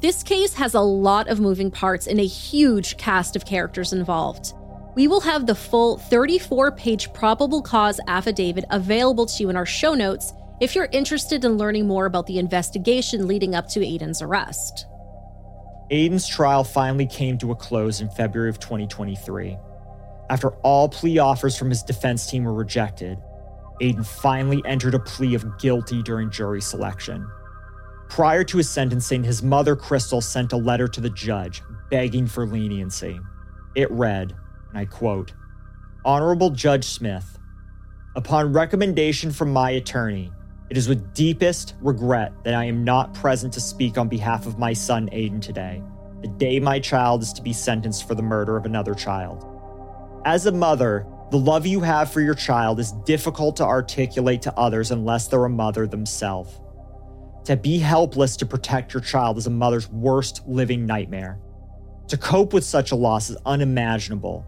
This 0.02 0.24
case 0.24 0.54
has 0.56 0.74
a 0.74 0.82
lot 0.82 1.28
of 1.28 1.40
moving 1.40 1.72
parts 1.72 2.08
and 2.08 2.20
a 2.20 2.26
huge 2.26 2.98
cast 2.98 3.36
of 3.36 3.46
characters 3.46 3.94
involved 3.94 4.54
we 4.96 5.10
will 5.10 5.20
have 5.20 5.46
the 5.46 5.56
full 5.56 5.98
34 5.98 6.72
page 6.72 7.14
probable 7.14 7.62
cause 7.62 8.00
affidavit 8.08 8.64
available 8.70 9.26
to 9.26 9.44
you 9.44 9.50
in 9.50 9.58
our 9.58 9.66
show 9.66 9.94
notes 9.94 10.34
if 10.62 10.74
you're 10.74 10.88
interested 10.94 11.44
in 11.44 11.58
learning 11.58 11.86
more 11.86 12.06
about 12.06 12.26
the 12.28 12.40
investigation 12.40 13.28
leading 13.28 13.56
up 13.56 13.68
to 13.68 13.82
Aiden's 13.82 14.22
arrest. 14.22 14.88
Aiden's 15.92 16.28
trial 16.28 16.64
finally 16.64 17.06
came 17.06 17.38
to 17.40 17.52
a 17.52 17.56
close 17.56 18.00
in 18.00 18.10
February 18.10 18.50
of 18.50 18.60
2023. 18.60 19.58
After 20.30 20.50
all 20.64 20.90
plea 20.90 21.20
offers 21.20 21.58
from 21.58 21.70
his 21.70 21.84
defense 21.84 22.30
team 22.30 22.46
were 22.46 22.54
rejected, 22.54 23.18
Aiden 23.82 24.06
finally 24.06 24.62
entered 24.66 24.96
a 24.96 25.00
plea 25.00 25.36
of 25.36 25.58
guilty 25.60 26.02
during 26.02 26.32
jury 26.32 26.62
selection. 26.62 27.28
Prior 28.10 28.44
to 28.46 28.58
his 28.58 28.70
sentencing, 28.70 29.24
his 29.24 29.44
mother, 29.44 29.76
Crystal, 29.76 30.22
sent 30.22 30.54
a 30.54 30.58
letter 30.58 30.88
to 30.88 31.02
the 31.02 31.10
judge 31.10 31.62
begging 31.90 32.28
for 32.28 32.46
leniency. 32.46 33.20
It 33.76 33.92
read, 33.92 34.34
and 34.70 34.78
I 34.78 34.86
quote 34.86 35.34
Honorable 36.04 36.52
Judge 36.52 36.86
Smith, 36.86 37.38
upon 38.16 38.54
recommendation 38.54 39.32
from 39.32 39.52
my 39.52 39.72
attorney, 39.72 40.32
it 40.70 40.78
is 40.78 40.88
with 40.88 41.14
deepest 41.14 41.76
regret 41.82 42.32
that 42.44 42.56
I 42.56 42.64
am 42.66 42.84
not 42.84 43.14
present 43.14 43.54
to 43.54 43.62
speak 43.62 43.98
on 43.98 44.08
behalf 44.08 44.48
of 44.48 44.58
my 44.58 44.74
son 44.74 45.10
Aiden 45.10 45.42
today, 45.42 45.84
the 46.22 46.28
day 46.28 46.60
my 46.60 46.80
child 46.80 47.22
is 47.22 47.34
to 47.34 47.42
be 47.42 47.54
sentenced 47.54 48.08
for 48.08 48.16
the 48.16 48.24
murder 48.24 48.56
of 48.58 48.66
another 48.66 48.96
child. 48.96 49.55
As 50.26 50.48
a 50.48 50.52
mother, 50.52 51.06
the 51.30 51.38
love 51.38 51.68
you 51.68 51.82
have 51.82 52.12
for 52.12 52.20
your 52.20 52.34
child 52.34 52.80
is 52.80 52.94
difficult 53.06 53.56
to 53.58 53.64
articulate 53.64 54.42
to 54.42 54.58
others 54.58 54.90
unless 54.90 55.28
they're 55.28 55.46
a 55.46 55.50
mother 55.50 55.86
themselves. 55.86 56.60
To 57.44 57.56
be 57.56 57.78
helpless 57.78 58.36
to 58.38 58.46
protect 58.48 58.96
your 58.96 59.04
child 59.04 59.38
is 59.38 59.46
a 59.46 59.52
mother's 59.52 59.88
worst 59.88 60.42
living 60.48 60.88
nightmare. 60.88 61.40
To 62.08 62.18
cope 62.18 62.54
with 62.54 62.64
such 62.64 62.92
a 62.92 62.96
loss 62.96 63.30
is 63.30 63.38
unimaginable, 63.46 64.44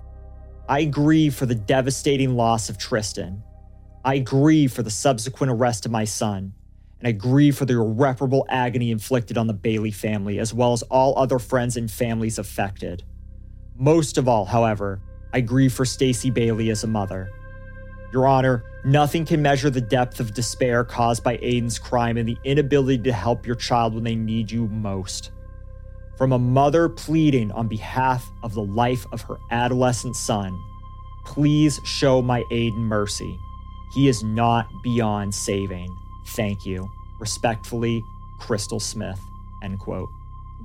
I 0.67 0.85
grieve 0.85 1.35
for 1.35 1.45
the 1.45 1.53
devastating 1.53 2.35
loss 2.35 2.69
of 2.69 2.79
Tristyn. 2.79 3.43
I 4.03 4.17
grieve 4.17 4.73
for 4.73 4.81
the 4.81 4.89
subsequent 4.89 5.51
arrest 5.51 5.85
of 5.85 5.91
my 5.91 6.05
son. 6.05 6.53
And 6.97 7.07
I 7.07 7.11
grieve 7.11 7.55
for 7.55 7.65
the 7.65 7.75
irreparable 7.75 8.47
agony 8.49 8.89
inflicted 8.89 9.37
on 9.37 9.45
the 9.45 9.53
Bailey 9.53 9.91
family, 9.91 10.39
as 10.39 10.55
well 10.55 10.73
as 10.73 10.81
all 10.81 11.15
other 11.19 11.37
friends 11.37 11.77
and 11.77 11.89
families 11.89 12.39
affected. 12.39 13.03
Most 13.75 14.17
of 14.17 14.27
all, 14.27 14.45
however, 14.45 15.01
I 15.37 15.41
grieve 15.41 15.71
for 15.71 15.85
Stacy 15.85 16.31
Bailey 16.31 16.71
as 16.71 16.83
a 16.83 16.87
mother. 16.87 17.29
Your 18.11 18.25
Honor, 18.25 18.63
nothing 18.83 19.23
can 19.23 19.39
measure 19.39 19.69
the 19.69 19.79
depth 19.79 20.19
of 20.19 20.33
despair 20.33 20.83
caused 20.83 21.23
by 21.23 21.37
Aiden's 21.37 21.77
crime 21.77 22.17
and 22.17 22.27
the 22.27 22.39
inability 22.43 23.03
to 23.03 23.13
help 23.13 23.45
your 23.45 23.55
child 23.55 23.93
when 23.93 24.03
they 24.03 24.15
need 24.15 24.49
you 24.49 24.67
most. 24.67 25.29
From 26.17 26.31
a 26.31 26.39
mother 26.39 26.89
pleading 26.89 27.51
on 27.51 27.67
behalf 27.67 28.31
of 28.41 28.55
the 28.55 28.63
life 28.63 29.05
of 29.11 29.21
her 29.21 29.37
adolescent 29.51 30.15
son, 30.15 30.59
please 31.23 31.79
show 31.83 32.19
my 32.19 32.41
Aiden 32.51 32.77
mercy. 32.77 33.37
He 33.93 34.07
is 34.07 34.23
not 34.23 34.67
beyond 34.81 35.35
saving. 35.35 35.95
Thank 36.29 36.65
you. 36.65 36.89
Respectfully, 37.19 38.03
Crystal 38.39 38.79
Smith. 38.79 39.19
End 39.61 39.77
quote. 39.77 40.09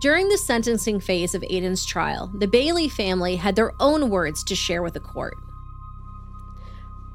During 0.03 0.29
the 0.29 0.37
sentencing 0.37 0.99
phase 0.99 1.33
of 1.33 1.43
Aiden's 1.43 1.87
trial, 1.87 2.29
the 2.35 2.49
Bailey 2.49 2.88
family 2.88 3.37
had 3.37 3.55
their 3.55 3.71
own 3.79 4.11
words 4.11 4.43
to 4.43 4.57
share 4.57 4.83
with 4.83 4.95
the 4.95 5.01
court. 5.01 5.37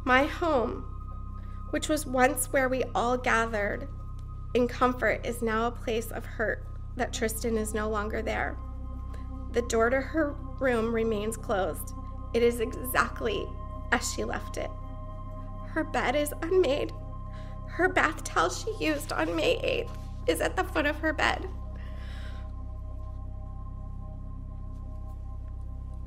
My 0.06 0.24
home, 0.24 0.86
which 1.72 1.90
was 1.90 2.06
once 2.06 2.46
where 2.54 2.70
we 2.70 2.86
all 2.96 3.18
gathered 3.18 3.90
in 4.54 4.70
comfort, 4.70 5.26
is 5.26 5.42
now 5.42 5.68
a 5.68 5.72
place 5.72 6.12
of 6.12 6.26
hurt 6.26 6.66
that 6.96 7.12
Tristyn 7.12 7.58
is 7.58 7.74
no 7.74 7.90
longer 7.90 8.22
there. 8.22 8.58
The 9.52 9.64
door 9.64 9.90
to 9.90 10.00
her 10.00 10.32
room 10.58 10.96
remains 10.96 11.36
closed. 11.36 11.92
It 12.34 12.42
is 12.42 12.62
exactly 12.62 13.50
as 13.92 14.14
she 14.14 14.24
left 14.24 14.56
it. 14.56 14.72
Her 15.72 15.84
bed 15.84 16.16
is 16.16 16.34
unmade. 16.42 16.94
Her 17.68 17.90
bath 17.90 18.24
towel 18.24 18.50
she 18.50 18.74
used 18.80 19.12
on 19.12 19.36
May 19.36 19.58
8th 19.90 20.30
is 20.30 20.40
at 20.40 20.56
the 20.56 20.64
foot 20.64 20.86
of 20.86 21.00
her 21.00 21.12
bed. 21.12 21.50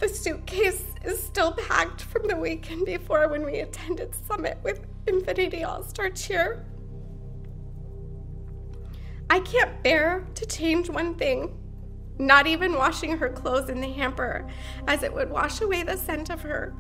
The 0.01 0.09
suitcase 0.09 0.83
is 1.05 1.23
still 1.23 1.53
packed 1.53 2.01
from 2.01 2.27
the 2.27 2.37
weekend 2.37 2.87
before 2.87 3.29
when 3.29 3.45
we 3.45 3.61
attended 3.61 4.15
Summit 4.27 4.57
with 4.65 4.87
Infinity 5.07 5.63
All 5.63 5.83
Star 5.83 6.09
Cheer. 6.09 6.65
I 9.29 9.41
can't 9.41 9.83
bear 9.83 10.27
to 10.37 10.47
change 10.47 10.89
one 10.89 11.17
thing, 11.17 11.55
not 12.19 12.47
even 12.47 12.73
washing 12.73 13.19
her 13.19 13.29
clothes 13.29 13.69
in 13.69 13.83
the 13.83 13.93
hamper, 13.93 14.49
as 14.87 15.03
it 15.03 15.13
would 15.13 15.29
wash 15.29 15.61
away 15.61 15.83
the 15.83 15.99
scent 15.99 16.31
of 16.31 16.41
her. 16.41 16.75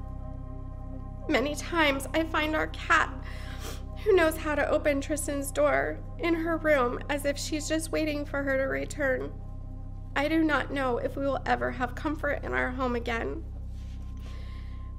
Many 1.28 1.54
times 1.54 2.08
I 2.14 2.24
find 2.24 2.56
our 2.56 2.68
cat, 2.68 3.12
who 4.02 4.14
knows 4.14 4.38
how 4.38 4.54
to 4.54 4.66
open 4.66 5.02
Tristyn's 5.02 5.52
door, 5.52 5.98
in 6.20 6.32
her 6.32 6.56
room 6.56 7.00
as 7.10 7.26
if 7.26 7.36
she's 7.36 7.68
just 7.68 7.92
waiting 7.92 8.24
for 8.24 8.42
her 8.42 8.56
to 8.56 8.64
return. 8.64 9.30
I 10.16 10.28
do 10.28 10.42
not 10.42 10.72
know 10.72 10.98
if 10.98 11.16
we 11.16 11.24
will 11.24 11.40
ever 11.46 11.70
have 11.70 11.94
comfort 11.94 12.44
in 12.44 12.52
our 12.52 12.70
home 12.70 12.96
again. 12.96 13.44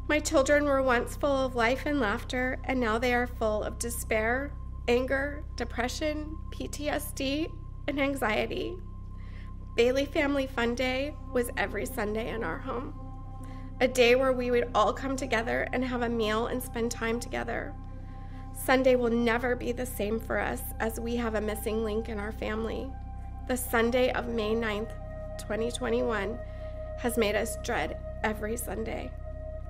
My 0.08 0.19
children 0.19 0.65
were 0.65 0.82
once 0.82 1.15
full 1.15 1.45
of 1.45 1.56
life 1.56 1.86
and 1.86 2.00
laughter, 2.00 2.60
and 2.65 2.80
now 2.80 2.97
they 2.97 3.13
are 3.13 3.28
full 3.28 3.63
of 3.63 3.80
despair, 3.80 4.52
anger, 4.88 5.43
depression, 5.56 6.38
PTSD, 6.52 7.50
and 7.88 8.00
anxiety. 8.00 8.76
Bailey 9.76 10.06
Family 10.06 10.47
Fun 10.47 10.76
Day 10.76 11.15
was 11.32 11.50
every 11.56 11.86
Sunday 11.86 12.30
in 12.30 12.43
our 12.43 12.58
home. 12.58 12.93
A 13.80 13.88
day 13.88 14.15
where 14.15 14.34
we 14.34 14.52
would 14.52 14.69
all 14.76 14.93
come 14.93 15.15
together 15.15 15.67
and 15.71 15.84
have 15.84 16.02
a 16.02 16.10
meal 16.10 16.47
and 16.47 16.62
spend 16.62 16.91
time 16.91 17.19
together. 17.19 17.74
Sunday 18.54 18.95
will 18.95 19.10
never 19.10 19.56
be 19.56 19.71
the 19.71 19.86
same 19.86 20.19
for 20.19 20.39
us 20.39 20.62
as 20.80 21.00
we 21.00 21.15
have 21.15 21.36
a 21.36 21.41
missing 21.41 21.84
link 21.84 22.10
in 22.10 22.19
our 22.19 22.32
family. 22.32 22.91
The 23.47 23.58
Sunday 23.58 24.12
of 24.12 24.28
May 24.28 24.54
9th, 24.54 24.91
2021, 25.42 26.40
has 27.00 27.18
made 27.18 27.36
us 27.36 27.58
dread 27.64 27.98
every 28.24 28.56
Sunday. 28.58 29.12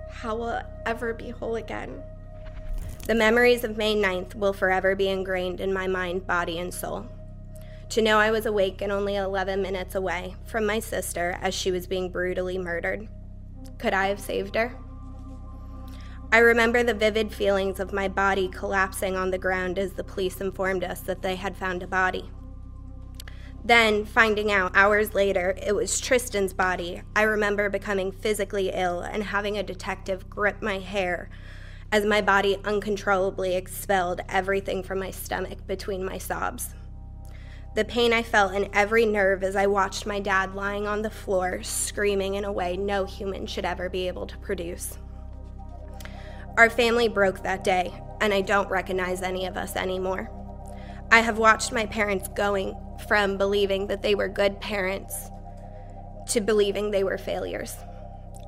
How 0.09 0.35
will 0.35 0.49
it 0.49 0.65
ever 0.85 1.13
be 1.13 1.29
whole 1.29 1.55
again? 1.55 2.03
The 3.07 3.15
memories 3.15 3.63
of 3.63 3.77
May 3.77 3.95
9th 3.95 4.35
will 4.35 4.53
forever 4.53 4.95
be 4.95 5.07
ingrained 5.07 5.59
in 5.59 5.73
my 5.73 5.87
mind, 5.87 6.27
body, 6.27 6.59
and 6.59 6.73
soul. 6.73 7.07
To 7.89 8.01
know 8.01 8.19
I 8.19 8.31
was 8.31 8.45
awake 8.45 8.81
and 8.81 8.91
only 8.91 9.15
11 9.15 9.61
minutes 9.61 9.95
away 9.95 10.35
from 10.45 10.65
my 10.65 10.79
sister 10.79 11.37
as 11.41 11.53
she 11.53 11.71
was 11.71 11.87
being 11.87 12.09
brutally 12.09 12.57
murdered. 12.57 13.09
Could 13.79 13.93
I 13.93 14.07
have 14.07 14.19
saved 14.19 14.55
her? 14.55 14.77
I 16.31 16.37
remember 16.37 16.83
the 16.83 16.93
vivid 16.93 17.33
feelings 17.33 17.81
of 17.81 17.91
my 17.91 18.07
body 18.07 18.47
collapsing 18.47 19.17
on 19.17 19.31
the 19.31 19.37
ground 19.37 19.77
as 19.77 19.91
the 19.91 20.03
police 20.05 20.39
informed 20.39 20.83
us 20.83 21.01
that 21.01 21.21
they 21.21 21.35
had 21.35 21.57
found 21.57 21.83
a 21.83 21.87
body. 21.87 22.29
Then, 23.63 24.05
finding 24.05 24.51
out 24.51 24.71
hours 24.75 25.13
later 25.13 25.55
it 25.61 25.75
was 25.75 26.01
Tristyn's 26.01 26.53
body, 26.53 27.03
I 27.15 27.23
remember 27.23 27.69
becoming 27.69 28.11
physically 28.11 28.71
ill 28.73 29.01
and 29.01 29.23
having 29.23 29.57
a 29.57 29.63
detective 29.63 30.29
grip 30.29 30.61
my 30.61 30.79
hair 30.79 31.29
as 31.91 32.05
my 32.05 32.21
body 32.21 32.57
uncontrollably 32.63 33.55
expelled 33.55 34.21
everything 34.29 34.81
from 34.81 34.99
my 34.99 35.11
stomach 35.11 35.67
between 35.67 36.03
my 36.03 36.17
sobs. 36.17 36.73
The 37.75 37.85
pain 37.85 38.11
I 38.13 38.23
felt 38.23 38.53
in 38.53 38.69
every 38.73 39.05
nerve 39.05 39.43
as 39.43 39.55
I 39.55 39.67
watched 39.67 40.05
my 40.05 40.19
dad 40.19 40.55
lying 40.55 40.87
on 40.87 41.03
the 41.03 41.09
floor, 41.09 41.61
screaming 41.63 42.35
in 42.35 42.45
a 42.45 42.51
way 42.51 42.75
no 42.75 43.05
human 43.05 43.45
should 43.45 43.63
ever 43.63 43.89
be 43.89 44.07
able 44.07 44.25
to 44.27 44.37
produce. 44.39 44.97
Our 46.57 46.69
family 46.69 47.07
broke 47.07 47.43
that 47.43 47.63
day, 47.63 47.93
and 48.19 48.33
I 48.33 48.41
don't 48.41 48.69
recognize 48.69 49.21
any 49.21 49.45
of 49.45 49.55
us 49.55 49.75
anymore. 49.75 50.29
I 51.11 51.19
have 51.19 51.37
watched 51.37 51.71
my 51.71 51.85
parents 51.85 52.27
going 52.29 52.75
from 53.07 53.37
believing 53.37 53.87
that 53.87 54.01
they 54.01 54.15
were 54.15 54.27
good 54.27 54.59
parents 54.59 55.29
to 56.27 56.41
believing 56.41 56.91
they 56.91 57.03
were 57.03 57.17
failures. 57.17 57.75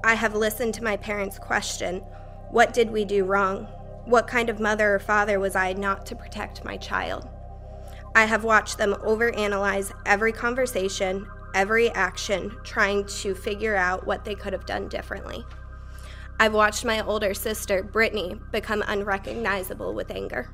I 0.03 0.15
have 0.15 0.35
listened 0.35 0.73
to 0.75 0.83
my 0.83 0.97
parents 0.97 1.39
question, 1.39 1.99
What 2.51 2.73
did 2.73 2.91
we 2.91 3.05
do 3.05 3.25
wrong? 3.25 3.67
What 4.05 4.27
kind 4.27 4.49
of 4.49 4.59
mother 4.59 4.95
or 4.95 4.99
father 4.99 5.39
was 5.39 5.55
I 5.55 5.73
not 5.73 6.05
to 6.07 6.15
protect 6.15 6.65
my 6.65 6.77
child? 6.77 7.27
I 8.15 8.25
have 8.25 8.43
watched 8.43 8.77
them 8.77 8.93
overanalyze 8.95 9.91
every 10.05 10.31
conversation, 10.31 11.25
every 11.55 11.89
action, 11.91 12.55
trying 12.63 13.05
to 13.05 13.33
figure 13.33 13.75
out 13.75 14.05
what 14.05 14.23
they 14.23 14.35
could 14.35 14.53
have 14.53 14.65
done 14.65 14.87
differently. 14.87 15.43
I've 16.39 16.53
watched 16.53 16.83
my 16.83 17.01
older 17.01 17.33
sister, 17.33 17.81
Brittany, 17.81 18.39
become 18.51 18.83
unrecognizable 18.85 19.93
with 19.93 20.11
anger. 20.11 20.49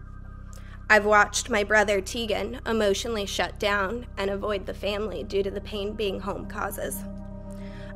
I've 0.91 1.06
watched 1.06 1.52
my 1.52 1.63
brother, 1.63 2.02
Tegan, 2.02 2.62
emotionally 2.65 3.28
shut 3.28 3.60
down 3.60 4.08
and 4.17 4.32
avoid 4.32 4.65
the 4.65 4.73
family 4.73 5.23
due 5.23 5.43
to 5.43 5.52
the 5.52 5.62
pain 5.62 5.93
being 5.93 6.19
home 6.19 6.47
causes. 6.47 7.04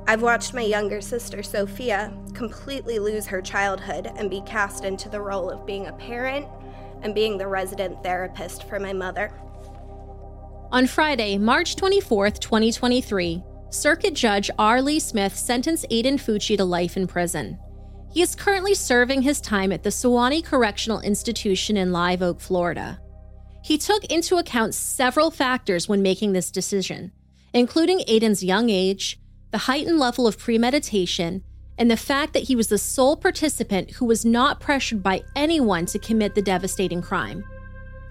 I've 0.06 0.22
watched 0.22 0.54
my 0.54 0.62
younger 0.62 1.02
sister, 1.02 1.42
Sophia, 1.42 2.14
completely 2.36 3.00
lose 3.00 3.26
her 3.26 3.42
childhood 3.42 4.12
and 4.16 4.30
be 4.30 4.42
cast 4.42 4.84
into 4.84 5.10
the 5.10 5.22
role 5.22 5.50
of 5.50 5.66
being 5.66 5.88
a 5.88 5.94
parent 5.94 6.46
and 7.02 7.16
being 7.16 7.38
the 7.38 7.48
resident 7.48 8.04
therapist 8.04 8.70
for 8.70 8.80
my 8.80 8.94
mother. 8.94 9.34
On 10.72 10.86
Friday, 10.86 11.40
March 11.40 11.76
24th, 11.76 12.40
2023, 12.40 13.44
Circuit 13.72 14.14
Judge 14.14 14.52
R. 14.60 14.84
Lee 14.84 15.00
Smith 15.00 15.36
sentenced 15.36 15.88
Aiden 15.90 16.20
Fucci 16.20 16.58
to 16.58 16.64
life 16.64 16.96
in 16.96 17.08
prison. 17.08 17.58
He 18.14 18.22
is 18.22 18.36
currently 18.36 18.76
serving 18.76 19.24
his 19.24 19.42
time 19.42 19.72
at 19.72 19.82
the 19.82 19.90
Suwannee 19.90 20.44
Correctional 20.44 21.00
Institution 21.00 21.76
in 21.78 21.92
Live 21.92 22.22
Oak, 22.22 22.40
Florida. 22.40 23.00
He 23.64 23.80
took 23.80 24.06
into 24.06 24.38
account 24.38 24.76
several 24.76 25.32
factors 25.32 25.90
when 25.90 26.04
making 26.04 26.34
this 26.34 26.52
decision, 26.52 27.12
including 27.54 28.02
Aiden's 28.02 28.44
young 28.44 28.70
age, 28.70 29.20
the 29.50 29.58
heightened 29.58 29.98
level 29.98 30.28
of 30.28 30.38
premeditation, 30.38 31.44
and 31.80 31.90
the 31.90 31.98
fact 31.98 32.34
that 32.34 32.44
he 32.44 32.56
was 32.56 32.68
the 32.68 32.78
sole 32.78 33.18
participant 33.18 33.90
who 33.90 34.06
was 34.06 34.24
not 34.24 34.60
pressured 34.60 35.02
by 35.02 35.24
anyone 35.36 35.88
to 35.88 35.98
commit 35.98 36.36
the 36.36 36.42
devastating 36.42 37.02
crime. 37.02 37.44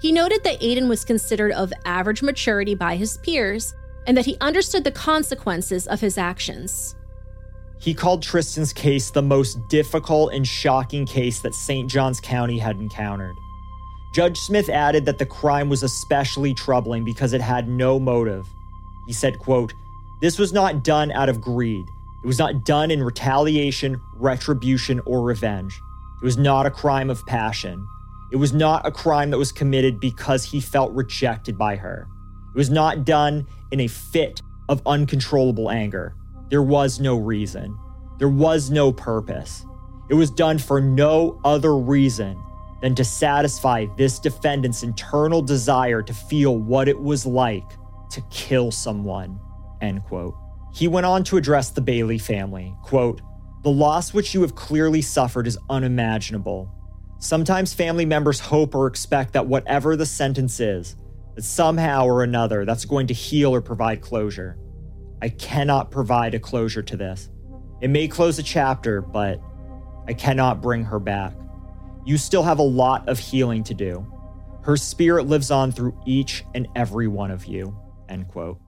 He 0.01 0.11
noted 0.11 0.43
that 0.43 0.61
Aiden 0.61 0.89
was 0.89 1.05
considered 1.05 1.53
of 1.53 1.73
average 1.85 2.23
maturity 2.23 2.75
by 2.75 2.97
his 2.97 3.19
peers 3.19 3.73
and 4.09 4.17
that 4.17 4.27
he 4.27 4.37
understood 4.41 4.83
the 4.83 4.91
consequences 4.91 5.87
of 5.87 6.01
his 6.01 6.19
actions. 6.19 6.97
He 7.83 7.95
called 7.95 8.23
Tristyn's 8.23 8.73
case 8.73 9.11
the 9.11 9.23
most 9.23 9.67
difficult 9.67 10.33
and 10.33 10.47
shocking 10.47 11.05
case 11.05 11.41
that 11.41 11.53
St. 11.53 11.91
Johns 11.91 12.21
County 12.21 12.57
had 12.57 12.77
encountered. 12.77 13.37
Judge 14.15 14.39
Smith 14.39 14.69
added 14.69 15.05
that 15.07 15.19
the 15.19 15.27
crime 15.27 15.69
was 15.69 15.83
especially 15.83 16.55
troubling 16.55 17.03
because 17.03 17.33
it 17.33 17.41
had 17.41 17.67
no 17.67 17.99
motive. 17.99 18.47
He 19.09 19.13
said, 19.13 19.41
quote, 19.41 19.75
This 20.21 20.39
was 20.39 20.53
not 20.53 20.85
done 20.85 21.11
out 21.11 21.29
of 21.29 21.41
greed. 21.41 21.85
It 22.23 22.27
was 22.27 22.39
not 22.39 22.65
done 22.65 22.93
in 22.93 23.03
retaliation, 23.03 24.01
retribution, 24.15 25.01
or 25.05 25.23
revenge. 25.23 25.81
It 26.23 26.25
was 26.25 26.39
not 26.39 26.67
a 26.67 26.71
crime 26.71 27.11
of 27.11 27.27
passion. 27.27 27.85
It 28.31 28.37
was 28.37 28.53
not 28.53 28.87
a 28.87 28.93
crime 28.93 29.31
that 29.31 29.39
was 29.39 29.51
committed 29.51 29.99
because 29.99 30.45
he 30.45 30.61
felt 30.61 30.93
rejected 30.93 31.59
by 31.59 31.75
her. 31.75 32.07
It 32.55 32.59
was 32.59 32.71
not 32.71 33.05
done 33.05 33.49
in 33.73 33.81
a 33.81 33.89
fit 33.89 34.41
of 34.69 34.83
uncontrollable 34.87 35.69
anger. 35.69 36.15
There 36.53 36.63
was 36.63 37.01
no 37.01 37.17
reason. 37.17 37.79
There 38.19 38.29
was 38.29 38.71
no 38.71 38.93
purpose. 38.93 39.65
It 40.11 40.15
was 40.15 40.31
done 40.31 40.59
for 40.59 40.83
no 40.83 41.41
other 41.47 41.79
reason 41.79 42.39
than 42.83 42.95
to 42.97 43.05
satisfy 43.07 43.87
this 43.97 44.19
defendant's 44.19 44.83
internal 44.83 45.41
desire 45.41 46.03
to 46.03 46.13
feel 46.13 46.59
what 46.59 46.89
it 46.89 47.01
was 47.01 47.25
like 47.25 47.65
to 48.11 48.21
kill 48.29 48.71
someone. 48.71 49.41
End 49.81 50.05
quote. 50.05 50.35
He 50.75 50.89
went 50.89 51.07
on 51.07 51.25
to 51.25 51.39
address 51.39 51.71
the 51.71 51.81
Bailey 51.81 52.19
family. 52.19 52.77
Quote, 52.83 53.23
the 53.63 53.71
loss 53.71 54.13
which 54.13 54.35
you 54.35 54.43
have 54.43 54.55
clearly 54.55 55.01
suffered 55.01 55.47
is 55.47 55.57
unimaginable. 55.71 56.71
Sometimes 57.19 57.73
family 57.73 58.05
members 58.05 58.41
hope 58.41 58.75
or 58.75 58.89
expect 58.89 59.33
that 59.33 59.47
whatever 59.47 59.97
the 59.97 60.05
sentence 60.05 60.61
is, 60.61 60.97
that 61.35 61.45
somehow 61.45 62.05
or 62.05 62.23
another 62.23 62.67
that's 62.67 62.85
going 62.85 63.07
to 63.07 63.15
heal 63.15 63.55
or 63.55 63.63
provide 63.63 64.03
closure. 64.03 64.59
I 65.23 65.29
cannot 65.29 65.93
provide 65.93 66.35
a 66.35 66.41
closure 66.41 66.83
to 66.83 66.97
this. 66.97 67.31
It 67.81 67.91
may 67.91 68.09
close 68.09 68.41
a 68.41 68.43
chapter, 68.43 69.01
but 69.01 69.41
I 70.09 70.15
cannot 70.15 70.61
bring 70.61 70.85
her 70.85 70.99
back. 70.99 71.33
You 72.05 72.19
still 72.19 72.43
have 72.43 72.59
a 72.59 72.65
lot 72.65 73.09
of 73.09 73.21
healing 73.21 73.63
to 73.65 73.75
do. 73.75 74.05
Her 74.65 74.77
spirit 74.77 75.29
lives 75.29 75.53
on 75.53 75.71
through 75.71 75.97
each 76.07 76.45
and 76.55 76.67
every 76.75 77.07
one 77.07 77.31
of 77.31 77.47
you. 77.47 77.79
End 78.09 78.27
quote. 78.27 78.59